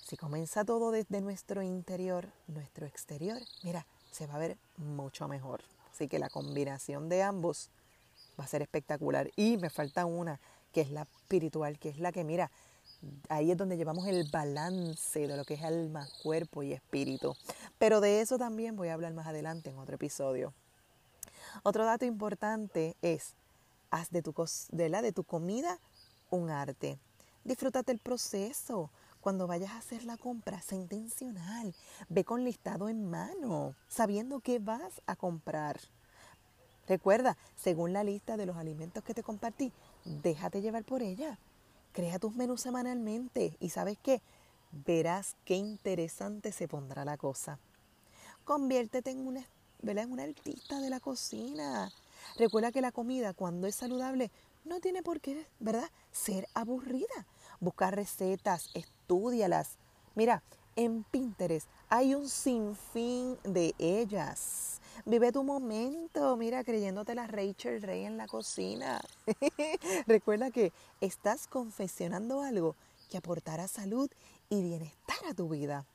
Si 0.07 0.15
comienza 0.15 0.63
todo 0.63 0.91
desde 0.91 1.19
nuestro 1.21 1.61
interior, 1.61 2.29
nuestro 2.47 2.85
exterior, 2.85 3.41
mira, 3.63 3.85
se 4.11 4.25
va 4.25 4.35
a 4.35 4.39
ver 4.39 4.57
mucho 4.77 5.27
mejor. 5.27 5.61
Así 5.91 6.07
que 6.07 6.19
la 6.19 6.29
combinación 6.29 7.09
de 7.09 7.23
ambos 7.23 7.69
va 8.39 8.45
a 8.45 8.47
ser 8.47 8.61
espectacular. 8.61 9.29
Y 9.35 9.57
me 9.57 9.69
falta 9.69 10.05
una, 10.05 10.39
que 10.71 10.81
es 10.81 10.91
la 10.91 11.01
espiritual, 11.01 11.77
que 11.77 11.89
es 11.89 11.99
la 11.99 12.11
que, 12.11 12.23
mira, 12.23 12.51
ahí 13.29 13.51
es 13.51 13.57
donde 13.57 13.77
llevamos 13.77 14.07
el 14.07 14.29
balance 14.31 15.27
de 15.27 15.37
lo 15.37 15.45
que 15.45 15.55
es 15.55 15.63
alma, 15.63 16.07
cuerpo 16.23 16.63
y 16.63 16.73
espíritu. 16.73 17.35
Pero 17.77 18.01
de 18.01 18.21
eso 18.21 18.37
también 18.37 18.75
voy 18.75 18.89
a 18.89 18.93
hablar 18.93 19.13
más 19.13 19.27
adelante 19.27 19.69
en 19.69 19.77
otro 19.77 19.95
episodio. 19.95 20.53
Otro 21.63 21.85
dato 21.85 22.05
importante 22.05 22.95
es, 23.01 23.35
haz 23.89 24.09
de 24.09 24.21
tu, 24.21 24.33
de 24.71 24.89
la, 24.89 25.01
de 25.01 25.11
tu 25.11 25.23
comida 25.23 25.79
un 26.29 26.49
arte. 26.49 26.99
Disfrútate 27.43 27.91
el 27.91 27.99
proceso. 27.99 28.89
Cuando 29.21 29.47
vayas 29.47 29.71
a 29.71 29.77
hacer 29.77 30.03
la 30.03 30.17
compra, 30.17 30.61
sé 30.61 30.75
intencional. 30.75 31.73
Ve 32.07 32.23
con 32.23 32.43
listado 32.43 32.87
en 32.87 33.09
mano, 33.09 33.75
sabiendo 33.87 34.39
qué 34.39 34.59
vas 34.59 35.01
a 35.05 35.15
comprar. 35.15 35.79
Recuerda, 36.87 37.37
según 37.55 37.91
la 37.91 38.03
lista 38.03 38.37
de 38.37 38.45
los 38.45 38.55
alimentos 38.55 39.03
que 39.03 39.13
te 39.13 39.23
compartí, 39.23 39.73
déjate 40.05 40.61
llevar 40.61 40.85
por 40.85 41.01
ella. 41.01 41.37
Crea 41.97 42.19
tus 42.19 42.35
menús 42.35 42.61
semanalmente 42.61 43.57
y 43.59 43.69
sabes 43.69 43.97
qué, 43.97 44.21
verás 44.85 45.35
qué 45.45 45.55
interesante 45.55 46.51
se 46.51 46.67
pondrá 46.67 47.03
la 47.03 47.17
cosa. 47.17 47.57
Conviértete 48.45 49.09
en 49.09 49.25
una, 49.25 49.43
en 49.81 50.11
una 50.11 50.21
artista 50.21 50.79
de 50.79 50.91
la 50.91 50.99
cocina. 50.99 51.91
Recuerda 52.37 52.71
que 52.71 52.81
la 52.81 52.91
comida, 52.91 53.33
cuando 53.33 53.65
es 53.65 53.73
saludable, 53.73 54.29
no 54.63 54.79
tiene 54.79 55.01
por 55.01 55.21
qué, 55.21 55.47
¿verdad?, 55.59 55.89
ser 56.11 56.47
aburrida. 56.53 57.25
Busca 57.59 57.89
recetas, 57.89 58.69
estudialas. 58.75 59.79
Mira, 60.13 60.43
en 60.75 61.03
Pinterest 61.03 61.67
hay 61.89 62.13
un 62.13 62.29
sinfín 62.29 63.39
de 63.41 63.73
ellas. 63.79 64.76
Vive 65.05 65.31
tu 65.31 65.43
momento, 65.43 66.35
mira, 66.37 66.63
creyéndote 66.63 67.15
la 67.15 67.27
Rachel 67.27 67.81
Rey 67.81 68.05
en 68.05 68.17
la 68.17 68.27
cocina. 68.27 69.01
Recuerda 70.07 70.51
que 70.51 70.73
estás 71.01 71.47
confeccionando 71.47 72.41
algo 72.41 72.75
que 73.09 73.17
aportará 73.17 73.67
salud 73.67 74.09
y 74.49 74.61
bienestar 74.61 75.17
a 75.29 75.33
tu 75.33 75.49
vida. 75.49 75.85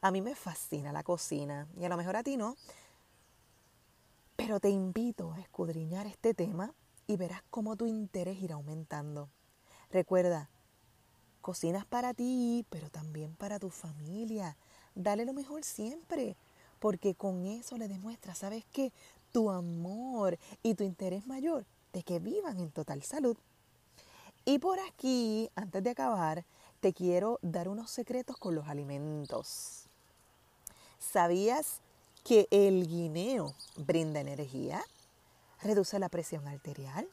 A 0.00 0.10
mí 0.10 0.20
me 0.20 0.34
fascina 0.34 0.92
la 0.92 1.02
cocina 1.02 1.66
y 1.78 1.84
a 1.84 1.88
lo 1.88 1.96
mejor 1.96 2.16
a 2.16 2.22
ti 2.22 2.36
no, 2.36 2.56
pero 4.36 4.60
te 4.60 4.68
invito 4.68 5.32
a 5.32 5.40
escudriñar 5.40 6.06
este 6.06 6.34
tema 6.34 6.74
y 7.06 7.16
verás 7.16 7.42
cómo 7.50 7.76
tu 7.76 7.86
interés 7.86 8.42
irá 8.42 8.56
aumentando. 8.56 9.30
Recuerda, 9.90 10.50
cocinas 11.40 11.86
para 11.86 12.12
ti, 12.12 12.66
pero 12.68 12.90
también 12.90 13.34
para 13.36 13.58
tu 13.58 13.70
familia. 13.70 14.56
Dale 14.94 15.24
lo 15.24 15.32
mejor 15.32 15.64
siempre 15.64 16.36
porque 16.86 17.16
con 17.16 17.46
eso 17.46 17.76
le 17.76 17.88
demuestras, 17.88 18.38
¿sabes 18.38 18.64
qué? 18.70 18.92
Tu 19.32 19.50
amor 19.50 20.38
y 20.62 20.76
tu 20.76 20.84
interés 20.84 21.26
mayor 21.26 21.66
de 21.92 22.04
que 22.04 22.20
vivan 22.20 22.60
en 22.60 22.70
total 22.70 23.02
salud. 23.02 23.36
Y 24.44 24.60
por 24.60 24.78
aquí, 24.78 25.50
antes 25.56 25.82
de 25.82 25.90
acabar, 25.90 26.44
te 26.78 26.92
quiero 26.92 27.40
dar 27.42 27.68
unos 27.68 27.90
secretos 27.90 28.36
con 28.36 28.54
los 28.54 28.68
alimentos. 28.68 29.86
¿Sabías 31.00 31.80
que 32.22 32.46
el 32.52 32.86
guineo 32.86 33.52
brinda 33.78 34.20
energía? 34.20 34.80
Reduce 35.62 35.98
la 35.98 36.08
presión 36.08 36.46
arterial, 36.46 37.08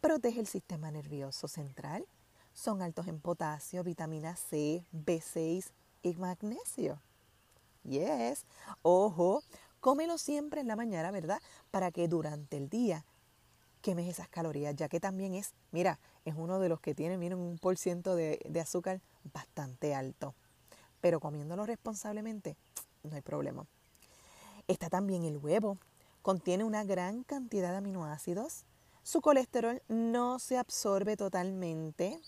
protege 0.00 0.40
el 0.40 0.46
sistema 0.46 0.90
nervioso 0.90 1.46
central, 1.46 2.06
son 2.54 2.80
altos 2.80 3.06
en 3.06 3.20
potasio, 3.20 3.84
vitamina 3.84 4.34
C, 4.34 4.82
B6 4.94 5.66
y 6.04 6.14
magnesio. 6.14 6.98
Yes. 7.84 8.44
Ojo, 8.82 9.42
cómelo 9.80 10.18
siempre 10.18 10.60
en 10.60 10.68
la 10.68 10.76
mañana, 10.76 11.10
¿verdad? 11.10 11.40
Para 11.70 11.90
que 11.90 12.08
durante 12.08 12.56
el 12.56 12.68
día 12.68 13.04
quemes 13.80 14.08
esas 14.08 14.28
calorías, 14.28 14.76
ya 14.76 14.88
que 14.88 15.00
también 15.00 15.34
es, 15.34 15.54
mira, 15.70 15.98
es 16.24 16.34
uno 16.36 16.58
de 16.58 16.68
los 16.68 16.80
que 16.80 16.94
tiene, 16.94 17.16
miren, 17.16 17.38
un 17.38 17.58
por 17.58 17.76
ciento 17.78 18.14
de, 18.14 18.40
de 18.48 18.60
azúcar 18.60 19.00
bastante 19.32 19.94
alto. 19.94 20.34
Pero 21.00 21.20
comiéndolo 21.20 21.64
responsablemente, 21.64 22.56
no 23.02 23.16
hay 23.16 23.22
problema. 23.22 23.66
Está 24.68 24.90
también 24.90 25.24
el 25.24 25.38
huevo. 25.38 25.78
Contiene 26.22 26.64
una 26.64 26.84
gran 26.84 27.24
cantidad 27.24 27.70
de 27.70 27.78
aminoácidos. 27.78 28.64
Su 29.02 29.22
colesterol 29.22 29.82
no 29.88 30.38
se 30.38 30.58
absorbe 30.58 31.16
totalmente, 31.16 32.20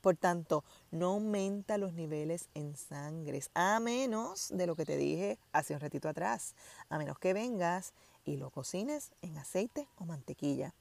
por 0.00 0.16
tanto, 0.16 0.64
no 0.90 1.08
aumenta 1.08 1.76
los 1.76 1.92
niveles 1.92 2.48
en 2.54 2.76
sangre, 2.76 3.42
a 3.54 3.78
menos 3.80 4.48
de 4.50 4.66
lo 4.66 4.74
que 4.74 4.86
te 4.86 4.96
dije 4.96 5.38
hace 5.52 5.74
un 5.74 5.80
ratito 5.80 6.08
atrás, 6.08 6.54
a 6.88 6.98
menos 6.98 7.18
que 7.18 7.34
vengas 7.34 7.92
y 8.24 8.36
lo 8.36 8.50
cocines 8.50 9.12
en 9.20 9.36
aceite 9.36 9.88
o 9.96 10.06
mantequilla. 10.06 10.74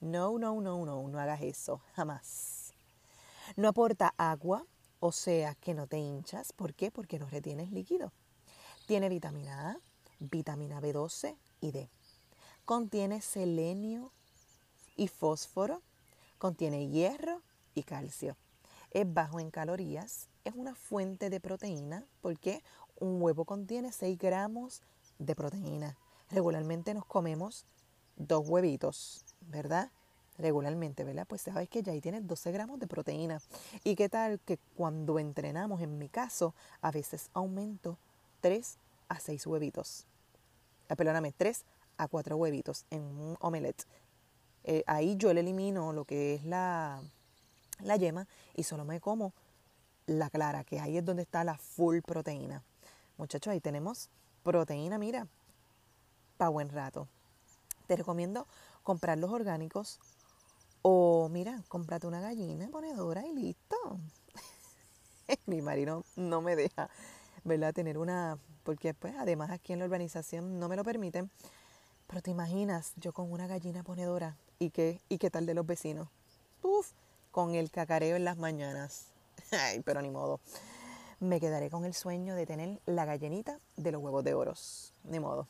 No, 0.00 0.38
no, 0.38 0.60
no, 0.60 0.84
no, 0.84 1.08
no 1.08 1.18
hagas 1.18 1.42
eso, 1.42 1.80
jamás. 1.94 2.74
No 3.56 3.68
aporta 3.68 4.14
agua, 4.18 4.64
o 5.00 5.12
sea 5.12 5.54
que 5.54 5.74
no 5.74 5.86
te 5.86 5.98
hinchas. 5.98 6.52
¿Por 6.52 6.74
qué? 6.74 6.90
Porque 6.90 7.18
no 7.18 7.28
retienes 7.28 7.72
líquido. 7.72 8.12
Tiene 8.86 9.08
vitamina 9.08 9.70
A, 9.70 9.78
vitamina 10.20 10.80
B12 10.80 11.36
y 11.60 11.72
D. 11.72 11.88
Contiene 12.64 13.22
selenio 13.22 14.12
y 14.96 15.08
fósforo. 15.08 15.82
Contiene 16.38 16.88
hierro 16.88 17.42
y 17.74 17.82
calcio 17.82 18.36
es 18.90 19.12
bajo 19.12 19.40
en 19.40 19.50
calorías, 19.50 20.28
es 20.44 20.54
una 20.54 20.74
fuente 20.74 21.30
de 21.30 21.40
proteína 21.40 22.04
porque 22.20 22.62
un 22.98 23.20
huevo 23.22 23.44
contiene 23.44 23.92
6 23.92 24.18
gramos 24.18 24.82
de 25.18 25.34
proteína. 25.34 25.96
Regularmente 26.30 26.94
nos 26.94 27.04
comemos 27.04 27.66
dos 28.16 28.48
huevitos, 28.48 29.24
¿verdad? 29.40 29.90
Regularmente, 30.36 31.04
¿verdad? 31.04 31.26
Pues 31.26 31.42
sabes 31.42 31.68
que 31.68 31.82
ya 31.82 31.92
ahí 31.92 32.00
tienes 32.00 32.26
12 32.26 32.52
gramos 32.52 32.78
de 32.78 32.86
proteína. 32.86 33.40
¿Y 33.84 33.96
qué 33.96 34.08
tal 34.08 34.40
que 34.40 34.58
cuando 34.76 35.18
entrenamos, 35.18 35.80
en 35.80 35.98
mi 35.98 36.08
caso, 36.08 36.54
a 36.80 36.90
veces 36.90 37.30
aumento 37.34 37.98
3 38.40 38.78
a 39.08 39.18
6 39.20 39.46
huevitos? 39.46 40.06
Ah, 40.88 40.96
perdóname, 40.96 41.32
3 41.36 41.64
a 41.96 42.08
4 42.08 42.36
huevitos 42.36 42.84
en 42.90 43.02
un 43.02 43.36
omelette. 43.40 43.84
Eh, 44.64 44.84
ahí 44.86 45.16
yo 45.16 45.32
le 45.32 45.40
elimino 45.40 45.92
lo 45.92 46.04
que 46.04 46.34
es 46.34 46.44
la, 46.44 47.02
la 47.80 47.96
yema 47.96 48.26
y 48.54 48.64
solo 48.64 48.84
me 48.84 49.00
como 49.00 49.32
la 50.06 50.30
clara, 50.30 50.64
que 50.64 50.80
ahí 50.80 50.96
es 50.96 51.04
donde 51.04 51.22
está 51.22 51.44
la 51.44 51.58
full 51.58 52.00
proteína. 52.00 52.62
Muchachos, 53.18 53.52
ahí 53.52 53.60
tenemos 53.60 54.08
proteína, 54.42 54.98
mira, 54.98 55.26
para 56.36 56.48
buen 56.48 56.70
rato. 56.70 57.08
Te 57.86 57.96
recomiendo 57.96 58.46
comprar 58.82 59.18
los 59.18 59.30
orgánicos 59.30 60.00
o, 60.82 61.28
mira, 61.30 61.62
cómprate 61.68 62.06
una 62.06 62.20
gallina 62.20 62.68
ponedora 62.68 63.26
y 63.26 63.34
listo. 63.34 63.76
Mi 65.46 65.60
marido 65.60 66.04
no 66.16 66.40
me 66.40 66.56
deja, 66.56 66.88
¿verdad? 67.44 67.74
Tener 67.74 67.98
una, 67.98 68.38
porque 68.62 68.94
pues 68.94 69.14
además 69.18 69.50
aquí 69.50 69.72
en 69.72 69.80
la 69.80 69.86
urbanización 69.86 70.58
no 70.58 70.68
me 70.68 70.76
lo 70.76 70.84
permiten. 70.84 71.30
Pero 72.06 72.22
te 72.22 72.30
imaginas, 72.30 72.92
yo 72.96 73.12
con 73.12 73.30
una 73.30 73.46
gallina 73.46 73.82
ponedora 73.82 74.36
y 74.58 74.70
qué, 74.70 75.00
y 75.10 75.18
qué 75.18 75.28
tal 75.28 75.44
de 75.44 75.52
los 75.52 75.66
vecinos. 75.66 76.08
Uf, 76.62 76.92
con 77.30 77.54
el 77.54 77.70
cacareo 77.70 78.16
en 78.16 78.24
las 78.24 78.36
mañanas. 78.38 79.06
Ay, 79.52 79.80
pero 79.80 80.02
ni 80.02 80.10
modo. 80.10 80.40
Me 81.20 81.40
quedaré 81.40 81.70
con 81.70 81.84
el 81.84 81.94
sueño 81.94 82.34
de 82.34 82.46
tener 82.46 82.80
la 82.86 83.04
gallinita 83.04 83.58
de 83.76 83.92
los 83.92 84.02
huevos 84.02 84.24
de 84.24 84.34
oros. 84.34 84.92
Ni 85.04 85.18
modo. 85.18 85.48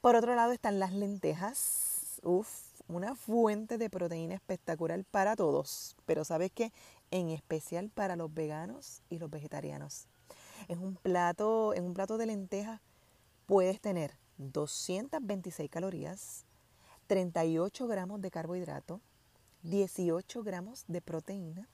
Por 0.00 0.16
otro 0.16 0.34
lado 0.34 0.52
están 0.52 0.78
las 0.78 0.92
lentejas. 0.92 2.20
Uf, 2.22 2.48
una 2.88 3.14
fuente 3.14 3.78
de 3.78 3.90
proteína 3.90 4.34
espectacular 4.34 5.04
para 5.04 5.36
todos. 5.36 5.96
Pero 6.06 6.24
sabes 6.24 6.50
qué? 6.52 6.72
En 7.10 7.30
especial 7.30 7.90
para 7.90 8.16
los 8.16 8.32
veganos 8.32 9.02
y 9.10 9.18
los 9.18 9.30
vegetarianos. 9.30 10.06
Es 10.68 10.78
un 10.78 10.94
plato, 10.96 11.74
en 11.74 11.84
un 11.84 11.94
plato 11.94 12.18
de 12.18 12.26
lentejas 12.26 12.80
puedes 13.46 13.80
tener 13.80 14.16
226 14.38 15.70
calorías, 15.70 16.44
38 17.06 17.86
gramos 17.86 18.20
de 18.20 18.30
carbohidrato, 18.30 19.00
18 19.62 20.42
gramos 20.42 20.84
de 20.88 21.00
proteína, 21.00 21.68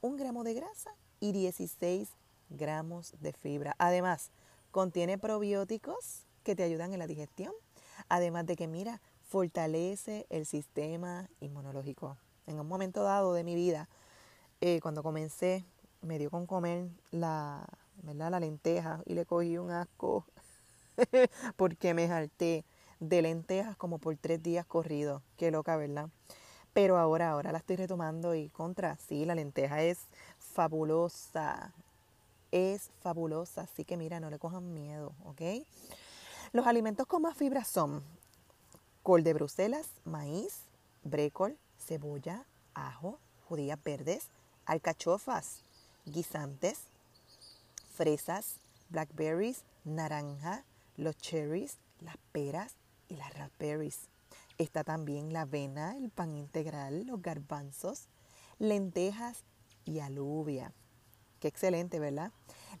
1 0.00 0.16
gramo 0.16 0.44
de 0.44 0.54
grasa 0.54 0.90
y 1.20 1.32
16 1.32 2.08
gramos 2.48 3.14
de 3.20 3.32
fibra. 3.32 3.76
Además, 3.78 4.30
contiene 4.70 5.18
probióticos 5.18 6.26
que 6.42 6.56
te 6.56 6.64
ayudan 6.64 6.92
en 6.92 6.98
la 6.98 7.06
digestión, 7.06 7.52
además 8.08 8.46
de 8.46 8.56
que, 8.56 8.66
mira, 8.66 9.00
fortalece 9.28 10.26
el 10.28 10.44
sistema 10.44 11.28
inmunológico. 11.40 12.16
En 12.46 12.58
un 12.58 12.66
momento 12.66 13.04
dado 13.04 13.32
de 13.32 13.44
mi 13.44 13.54
vida, 13.54 13.88
eh, 14.60 14.80
cuando 14.80 15.02
comencé, 15.02 15.64
me 16.02 16.18
dio 16.18 16.30
con 16.30 16.46
comer 16.46 16.88
la, 17.12 17.64
¿verdad? 18.02 18.30
La 18.32 18.40
lenteja 18.40 19.02
y 19.06 19.14
le 19.14 19.24
cogí 19.24 19.56
un 19.58 19.70
asco 19.70 20.26
porque 21.56 21.94
me 21.94 22.08
jalté 22.08 22.64
de 22.98 23.22
lentejas 23.22 23.76
como 23.76 23.98
por 23.98 24.16
tres 24.16 24.42
días 24.42 24.66
corridos. 24.66 25.22
Qué 25.36 25.50
loca, 25.50 25.76
¿verdad? 25.76 26.08
Pero 26.72 26.98
ahora, 26.98 27.30
ahora 27.30 27.52
la 27.52 27.58
estoy 27.58 27.76
retomando 27.76 28.34
y 28.34 28.48
contra, 28.48 28.96
sí, 28.96 29.24
la 29.24 29.34
lenteja 29.34 29.82
es 29.82 29.98
fabulosa. 30.38 31.72
Es 32.52 32.90
fabulosa, 33.00 33.62
así 33.62 33.84
que 33.84 33.96
mira, 33.96 34.20
no 34.20 34.30
le 34.30 34.38
cojan 34.38 34.74
miedo, 34.74 35.12
¿ok? 35.24 35.64
Los 36.52 36.66
alimentos 36.66 37.06
con 37.06 37.22
más 37.22 37.36
fibra 37.36 37.64
son 37.64 38.02
col 39.02 39.22
de 39.22 39.34
Bruselas, 39.34 39.86
maíz, 40.04 40.62
brécol, 41.04 41.56
cebolla, 41.78 42.44
ajo, 42.74 43.18
judías 43.48 43.78
verdes, 43.84 44.28
alcachofas, 44.66 45.62
guisantes, 46.06 46.80
fresas, 47.94 48.56
blackberries, 48.88 49.62
naranja, 49.84 50.64
los 50.96 51.16
cherries, 51.18 51.78
las 52.00 52.16
peras 52.32 52.74
y 53.08 53.16
las 53.16 53.32
raspberries. 53.34 54.08
Está 54.60 54.84
también 54.84 55.32
la 55.32 55.40
avena, 55.40 55.96
el 55.96 56.10
pan 56.10 56.36
integral, 56.36 57.06
los 57.06 57.22
garbanzos, 57.22 58.10
lentejas 58.58 59.42
y 59.86 60.00
alubia. 60.00 60.74
Qué 61.38 61.48
excelente, 61.48 61.98
¿verdad? 61.98 62.30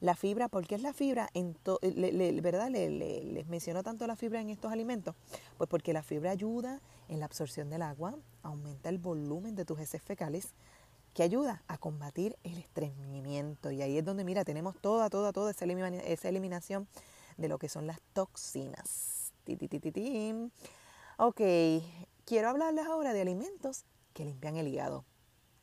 La 0.00 0.14
fibra, 0.14 0.50
¿por 0.50 0.66
qué 0.66 0.74
es 0.74 0.82
la 0.82 0.92
fibra? 0.92 1.30
En 1.32 1.56
¿Verdad? 2.42 2.68
les 2.68 3.46
menciono 3.46 3.82
tanto 3.82 4.06
la 4.06 4.14
fibra 4.14 4.42
en 4.42 4.50
estos 4.50 4.70
alimentos. 4.70 5.14
Pues 5.56 5.70
porque 5.70 5.94
la 5.94 6.02
fibra 6.02 6.32
ayuda 6.32 6.82
en 7.08 7.18
la 7.18 7.24
absorción 7.24 7.70
del 7.70 7.80
agua, 7.80 8.14
aumenta 8.42 8.90
el 8.90 8.98
volumen 8.98 9.54
de 9.56 9.64
tus 9.64 9.80
heces 9.80 10.02
fecales, 10.02 10.52
que 11.14 11.22
ayuda 11.22 11.62
a 11.66 11.78
combatir 11.78 12.36
el 12.44 12.58
estreñimiento. 12.58 13.70
Y 13.70 13.80
ahí 13.80 13.96
es 13.96 14.04
donde, 14.04 14.24
mira, 14.24 14.44
tenemos 14.44 14.76
toda, 14.82 15.08
toda, 15.08 15.32
toda 15.32 15.52
esa, 15.52 15.64
eliminación 15.64 16.88
de 17.38 17.48
lo 17.48 17.58
que 17.58 17.70
son 17.70 17.86
las 17.86 18.02
toxinas. 18.12 19.32
Ok, 21.22 21.42
quiero 22.24 22.48
hablarles 22.48 22.86
ahora 22.86 23.12
de 23.12 23.20
alimentos 23.20 23.84
que 24.14 24.24
limpian 24.24 24.56
el 24.56 24.68
hígado. 24.68 25.04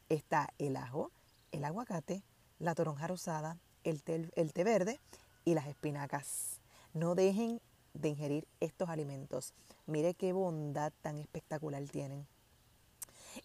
Está 0.08 0.54
el 0.60 0.76
ajo, 0.78 1.10
el 1.52 1.66
aguacate, 1.66 2.22
la 2.60 2.76
toronja 2.76 3.08
rosada, 3.08 3.58
el 3.84 4.04
té, 4.04 4.64
verde 4.64 5.00
y 5.46 5.56
las 5.56 5.66
espinacas. 5.66 6.60
No 6.94 7.16
dejen 7.16 7.60
de 7.96 8.10
ingerir 8.10 8.48
estos 8.60 8.88
alimentos. 8.88 9.56
Mire 9.88 10.14
qué 10.14 10.32
bondad 10.32 10.94
tan 11.02 11.18
espectacular 11.18 11.82
tienen. 11.86 12.28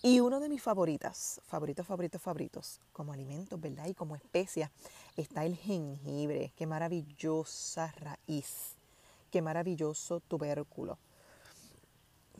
Y 0.02 0.20
uno 0.20 0.38
de 0.38 0.50
mis 0.50 0.62
favoritas, 0.62 1.40
favoritos, 1.46 1.86
favoritos, 1.86 2.20
favoritos, 2.20 2.80
como 2.92 3.14
alimentos, 3.14 3.58
¿verdad? 3.58 3.86
Y 3.86 3.94
como 3.94 4.16
especia, 4.16 4.70
está 5.16 5.46
el 5.46 5.56
jengibre. 5.56 6.52
Qué 6.56 6.66
maravillosa 6.66 7.90
raíz. 7.92 8.74
Qué 9.30 9.40
maravilloso 9.40 10.20
tubérculo. 10.20 10.98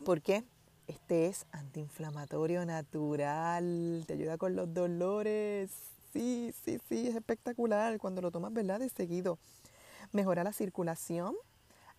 ¿Por 0.03 0.21
qué? 0.21 0.43
Este 0.87 1.27
es 1.27 1.45
antiinflamatorio 1.51 2.65
natural. 2.65 4.03
Te 4.05 4.13
ayuda 4.13 4.37
con 4.37 4.55
los 4.55 4.73
dolores 4.73 5.71
sí, 6.13 6.53
sí, 6.63 6.79
sí, 6.87 7.07
es 7.07 7.15
espectacular 7.15 7.97
cuando 7.97 8.21
lo 8.21 8.31
tomas, 8.31 8.53
¿verdad? 8.53 8.79
De 8.79 8.89
seguido. 8.89 9.39
Mejora 10.11 10.43
la 10.43 10.53
circulación, 10.53 11.35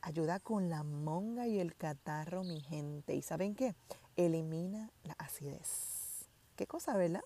ayuda 0.00 0.38
con 0.38 0.70
la 0.70 0.84
monga 0.84 1.48
y 1.48 1.58
el 1.58 1.74
catarro, 1.74 2.44
mi 2.44 2.60
gente. 2.60 3.14
¿Y 3.14 3.22
saben 3.22 3.54
qué? 3.54 3.74
Elimina 4.16 4.90
la 5.02 5.14
acidez. 5.14 6.28
¿Qué 6.56 6.66
cosa, 6.66 6.96
verdad? 6.96 7.22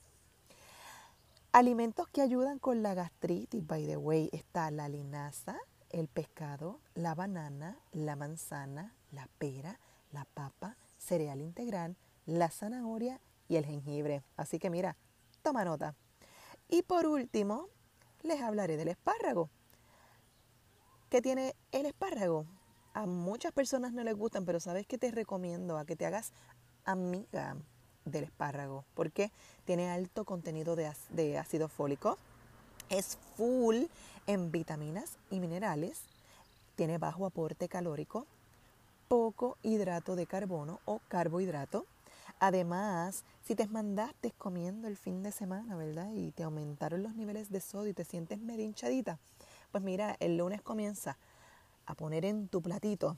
Alimentos 1.53 2.09
que 2.09 2.23
ayudan 2.23 2.59
con 2.59 2.83
la 2.83 2.95
gastritis, 2.95 3.67
by 3.67 3.87
the 3.87 3.97
way, 3.97 4.31
está 4.33 4.71
la 4.71 4.89
linaza, 4.89 5.57
el 5.91 6.09
pescado, 6.09 6.81
la 6.95 7.15
banana, 7.15 7.79
la 7.93 8.17
manzana, 8.17 8.95
la 9.13 9.29
pera, 9.39 9.79
la 10.13 10.25
papa, 10.25 10.77
cereal 10.99 11.41
integral, 11.41 11.97
la 12.27 12.51
zanahoria 12.51 13.21
y 13.49 13.57
el 13.57 13.67
jengibre. 13.67 14.23
Así 14.37 14.59
que 14.59 14.71
mira, 14.71 14.97
toma 15.43 15.65
nota. 15.65 15.95
Y 16.69 16.83
por 16.83 17.07
último, 17.07 17.69
les 18.23 18.41
hablaré 18.43 18.77
del 18.77 18.89
espárrago. 18.89 19.49
¿Qué 21.09 21.23
tiene 21.23 21.55
el 21.73 21.87
espárrago? 21.87 22.45
A 22.93 23.07
muchas 23.07 23.53
personas 23.53 23.93
no 23.93 24.05
les 24.05 24.15
gustan, 24.15 24.45
pero 24.45 24.61
sabes 24.61 24.87
que 24.87 24.99
te 24.99 25.11
recomiendo 25.11 25.79
a 25.79 25.87
que 25.87 25.97
te 25.97 26.05
hagas 26.05 26.33
amiga 26.85 27.57
del 28.05 28.25
espárrago, 28.25 28.85
porque 28.95 29.31
tiene 29.65 29.91
alto 29.91 30.25
contenido 30.25 30.77
de, 30.77 30.91
de 31.11 31.39
ácido 31.39 31.69
fólico, 31.69 32.19
es 32.89 33.19
full 33.37 33.85
en 34.27 34.51
vitaminas 34.51 35.19
y 35.31 35.41
minerales, 35.41 36.03
tiene 36.77 36.99
bajo 36.99 37.27
aporte 37.27 37.69
calórico, 37.69 38.27
poco 39.09 39.57
hidrato 39.63 40.17
de 40.17 40.27
carbono 40.27 40.81
o 40.85 41.01
carbohidrato, 41.09 41.87
Además, 42.41 43.25
si 43.45 43.57
te 43.57 43.67
mandaste 43.67 44.31
comiendo 44.39 44.87
el 44.87 44.97
fin 44.97 45.25
de 45.25 45.33
semana, 45.33 45.77
¿verdad? 45.77 46.13
Y 46.15 46.31
te 46.31 46.45
aumentaron 46.45 47.03
los 47.03 47.17
niveles 47.17 47.51
de 47.51 47.61
sodio 47.61 47.91
y 47.91 47.95
te 47.95 48.05
sientes 48.05 48.39
medio 48.39 48.65
hinchadita, 48.65 49.19
pues 49.73 49.83
mira, 49.83 50.17
el 50.21 50.37
lunes 50.37 50.63
comienza 50.63 51.19
a 51.87 51.95
poner 51.95 52.25
en 52.25 52.47
tu 52.49 52.63
platito 52.63 53.17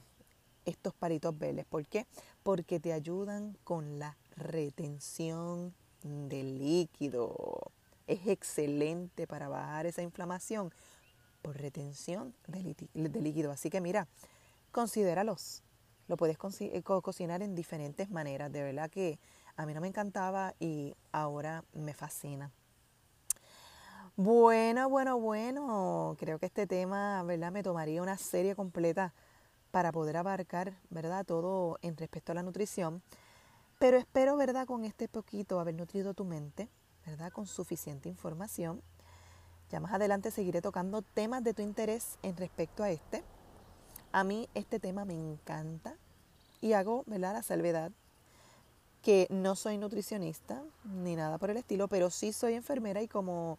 estos 0.65 0.93
palitos 0.95 1.37
verdes. 1.37 1.65
¿Por 1.65 1.85
qué? 1.85 2.07
Porque 2.41 2.79
te 2.79 2.93
ayudan 2.93 3.57
con 3.63 3.99
la 3.99 4.17
retención 4.37 5.73
del 6.03 6.57
líquido. 6.57 7.71
Es 8.07 8.25
excelente 8.27 9.27
para 9.27 9.49
bajar 9.49 9.85
esa 9.85 10.01
inflamación 10.01 10.71
por 11.43 11.57
retención 11.57 12.33
de, 12.47 12.75
líquido. 13.21 13.51
Así 13.51 13.69
que 13.69 13.81
mira, 13.81 14.07
considéralos. 14.71 15.61
Lo 16.11 16.17
puedes 16.17 16.37
eh, 16.59 16.83
cocinar 16.83 17.41
en 17.41 17.55
diferentes 17.55 18.09
maneras. 18.09 18.51
De 18.51 18.61
verdad 18.61 18.89
que 18.89 19.17
a 19.55 19.65
mí 19.65 19.73
no 19.73 19.79
me 19.79 19.87
encantaba 19.87 20.55
y 20.59 20.93
ahora 21.13 21.63
me 21.71 21.93
fascina. 21.93 22.51
Bueno, 24.17 24.89
bueno, 24.89 25.17
bueno. 25.17 26.17
Creo 26.19 26.37
que 26.37 26.47
este 26.47 26.67
tema, 26.67 27.23
¿verdad? 27.23 27.53
Me 27.53 27.63
tomaría 27.63 28.01
una 28.01 28.17
serie 28.17 28.57
completa 28.57 29.13
para 29.71 29.93
poder 29.93 30.17
abarcar, 30.17 30.73
¿verdad? 30.89 31.25
Todo 31.25 31.79
en 31.81 31.95
respecto 31.95 32.33
a 32.33 32.35
la 32.35 32.43
nutrición. 32.43 33.01
Pero 33.79 33.97
espero, 33.97 34.35
¿verdad? 34.35 34.67
Con 34.67 34.83
este 34.83 35.07
poquito 35.07 35.61
haber 35.61 35.75
nutrido 35.75 36.13
tu 36.13 36.25
mente, 36.25 36.67
¿verdad? 37.05 37.31
Con 37.31 37.47
suficiente 37.47 38.09
información. 38.09 38.83
Ya 39.69 39.79
más 39.79 39.93
adelante 39.93 40.29
seguiré 40.29 40.61
tocando 40.61 41.03
temas 41.03 41.41
de 41.41 41.53
tu 41.53 41.61
interés 41.61 42.19
en 42.21 42.35
respecto 42.35 42.83
a 42.83 42.89
este. 42.89 43.23
A 44.11 44.25
mí 44.25 44.49
este 44.53 44.81
tema 44.81 45.05
me 45.05 45.13
encanta 45.13 45.95
y 46.61 46.73
hago 46.73 47.03
¿verdad? 47.07 47.33
la 47.33 47.43
salvedad 47.43 47.91
que 49.01 49.27
no 49.29 49.55
soy 49.55 49.77
nutricionista 49.77 50.63
ni 50.85 51.15
nada 51.15 51.37
por 51.37 51.49
el 51.49 51.57
estilo, 51.57 51.87
pero 51.87 52.09
sí 52.09 52.31
soy 52.31 52.53
enfermera 52.53 53.01
y 53.01 53.07
como 53.07 53.57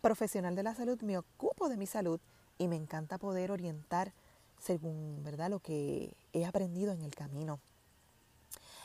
profesional 0.00 0.54
de 0.54 0.62
la 0.62 0.74
salud 0.74 1.00
me 1.02 1.16
ocupo 1.16 1.68
de 1.68 1.76
mi 1.76 1.86
salud 1.86 2.20
y 2.58 2.68
me 2.68 2.76
encanta 2.76 3.18
poder 3.18 3.50
orientar 3.50 4.12
según 4.60 5.22
¿verdad? 5.24 5.50
lo 5.50 5.60
que 5.60 6.14
he 6.32 6.44
aprendido 6.44 6.92
en 6.92 7.02
el 7.02 7.14
camino. 7.14 7.58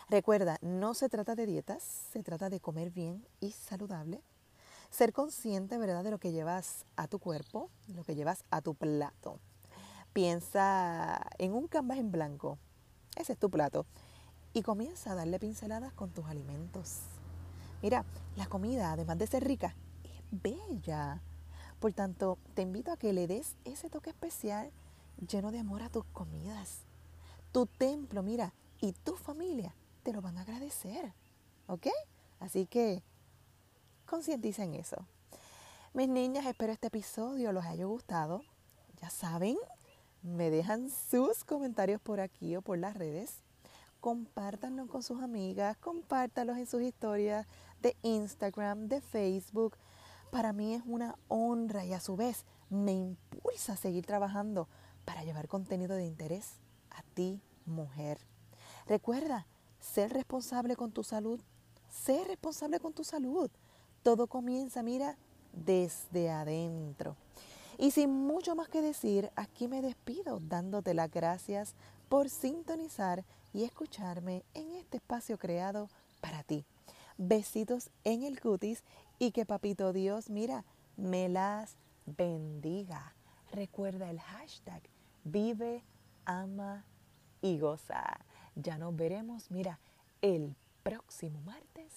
Recuerda, 0.10 0.58
no 0.62 0.94
se 0.94 1.10
trata 1.10 1.36
de 1.36 1.46
dietas, 1.46 1.84
se 1.84 2.24
trata 2.24 2.50
de 2.50 2.62
comer 2.62 2.92
bien 2.92 3.26
y 3.42 3.52
saludable, 3.52 4.22
ser 4.90 5.12
consciente 5.12 5.78
¿verdad? 5.78 6.04
de 6.04 6.12
lo 6.12 6.18
que 6.18 6.32
llevas 6.32 6.86
a 6.96 7.08
tu 7.08 7.20
cuerpo, 7.20 7.70
lo 7.94 8.06
que 8.06 8.16
llevas 8.16 8.46
a 8.50 8.62
tu 8.62 8.74
plato. 8.74 9.40
Piensa 10.14 11.22
en 11.38 11.54
un 11.54 11.68
canvas 11.68 11.98
en 11.98 12.12
blanco. 12.12 12.58
Ese 13.18 13.34
es 13.34 13.40
tu 13.40 13.50
plato. 13.50 13.86
Y 14.54 14.62
comienza 14.62 15.12
a 15.12 15.16
darle 15.16 15.40
pinceladas 15.40 15.92
con 15.94 16.12
tus 16.12 16.26
alimentos. 16.26 17.00
Mira, 17.82 18.06
la 18.36 18.46
comida, 18.48 18.92
además 18.92 19.18
de 19.18 19.28
ser 19.28 19.44
rica, 19.44 19.76
es 20.04 20.42
bella. 20.42 21.22
Por 21.80 21.94
tanto, 21.94 22.38
te 22.54 22.62
invito 22.62 22.92
a 22.92 22.98
que 22.98 23.14
le 23.14 23.28
des 23.28 23.56
ese 23.66 23.90
toque 23.90 24.12
especial 24.12 24.72
lleno 25.28 25.52
de 25.52 25.60
amor 25.60 25.82
a 25.82 25.90
tus 25.90 26.06
comidas. 26.06 26.80
Tu 27.52 27.66
templo, 27.66 28.22
mira, 28.24 28.54
y 28.80 28.94
tu 28.94 29.16
familia 29.16 29.74
te 30.04 30.14
lo 30.14 30.22
van 30.22 30.38
a 30.38 30.42
agradecer. 30.42 31.12
¿Ok? 31.68 31.88
Así 32.40 32.68
que 32.68 33.02
concientiza 34.06 34.64
en 34.64 34.76
eso. 34.76 35.06
Mis 35.94 36.08
niñas, 36.08 36.46
espero 36.46 36.72
este 36.72 36.88
episodio 36.88 37.52
los 37.52 37.66
haya 37.66 37.86
gustado. 37.86 38.44
Ya 39.02 39.10
saben, 39.10 39.58
me 40.22 40.50
dejan 40.50 40.90
sus 40.90 41.44
comentarios 41.44 42.02
por 42.02 42.20
aquí 42.20 42.56
o 42.56 42.62
por 42.62 42.78
las 42.78 42.96
redes. 42.96 43.44
Compártanlo 44.00 44.88
con 44.88 45.04
sus 45.04 45.22
amigas, 45.22 45.78
compártanlos 45.78 46.58
en 46.58 46.68
sus 46.68 46.82
historias 46.82 47.48
de 47.82 47.96
Instagram, 48.04 48.88
de 48.88 49.02
Facebook. 49.02 49.76
Para 50.32 50.54
mí 50.54 50.74
es 50.74 50.84
una 50.86 51.16
honra 51.28 51.86
y 51.86 51.94
a 51.94 52.00
su 52.00 52.16
vez 52.16 52.46
me 52.70 52.92
impulsa 52.92 53.74
a 53.74 53.78
seguir 53.78 54.06
trabajando 54.06 54.68
para 55.06 55.24
llevar 55.24 55.48
contenido 55.48 55.96
de 55.96 56.06
interés 56.06 56.56
a 56.92 57.02
ti, 57.14 57.42
mujer. 57.66 58.20
Recuerda, 58.88 59.48
ser 59.80 60.14
responsable 60.14 60.76
con 60.76 60.92
tu 60.92 61.04
salud. 61.04 61.40
Ser 61.90 62.28
responsable 62.28 62.80
con 62.80 62.94
tu 62.94 63.04
salud. 63.04 63.50
Todo 64.04 64.28
comienza, 64.28 64.84
mira, 64.84 65.18
desde 65.54 66.30
adentro. 66.30 67.16
Y 67.78 67.92
sin 67.92 68.10
mucho 68.10 68.56
más 68.56 68.70
que 68.70 68.82
decir, 68.82 69.32
aquí 69.36 69.68
me 69.68 69.82
despido 69.82 70.40
dándote 70.40 70.94
las 70.94 71.12
gracias 71.12 71.76
por 72.10 72.30
sintonizar 72.30 73.24
y 73.54 73.64
escucharme 73.64 74.44
en 74.54 74.72
este 74.72 74.98
espacio 74.98 75.38
creado 75.38 75.90
para 76.22 76.44
ti. 76.44 76.66
Besitos 77.18 77.90
en 78.04 78.24
el 78.24 78.40
cutis 78.40 78.84
y 79.20 79.32
que 79.32 79.46
papito 79.46 79.94
Dios, 79.94 80.30
mira, 80.30 80.66
me 80.96 81.30
las 81.30 81.78
bendiga. 82.06 83.16
Recuerda 83.52 84.10
el 84.10 84.20
hashtag 84.20 84.82
vive, 85.32 85.84
ama 86.26 86.86
y 87.42 87.60
goza. 87.60 88.04
Ya 88.56 88.78
nos 88.78 88.96
veremos, 88.96 89.52
mira, 89.52 89.80
el 90.22 90.56
próximo 90.84 91.42
martes 91.42 91.94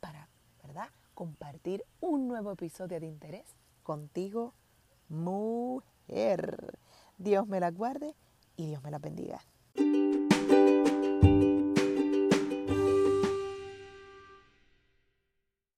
para, 0.00 0.28
¿verdad? 0.62 0.88
Compartir 1.14 1.84
un 2.00 2.28
nuevo 2.28 2.52
episodio 2.52 3.00
de 3.00 3.06
interés 3.06 3.46
contigo, 3.82 4.54
mujer. 5.10 6.78
Dios 7.18 7.46
me 7.46 7.60
la 7.60 7.70
guarde 7.70 8.14
y 8.56 8.68
Dios 8.68 8.82
me 8.82 8.90
la 8.90 8.98
bendiga. 8.98 9.40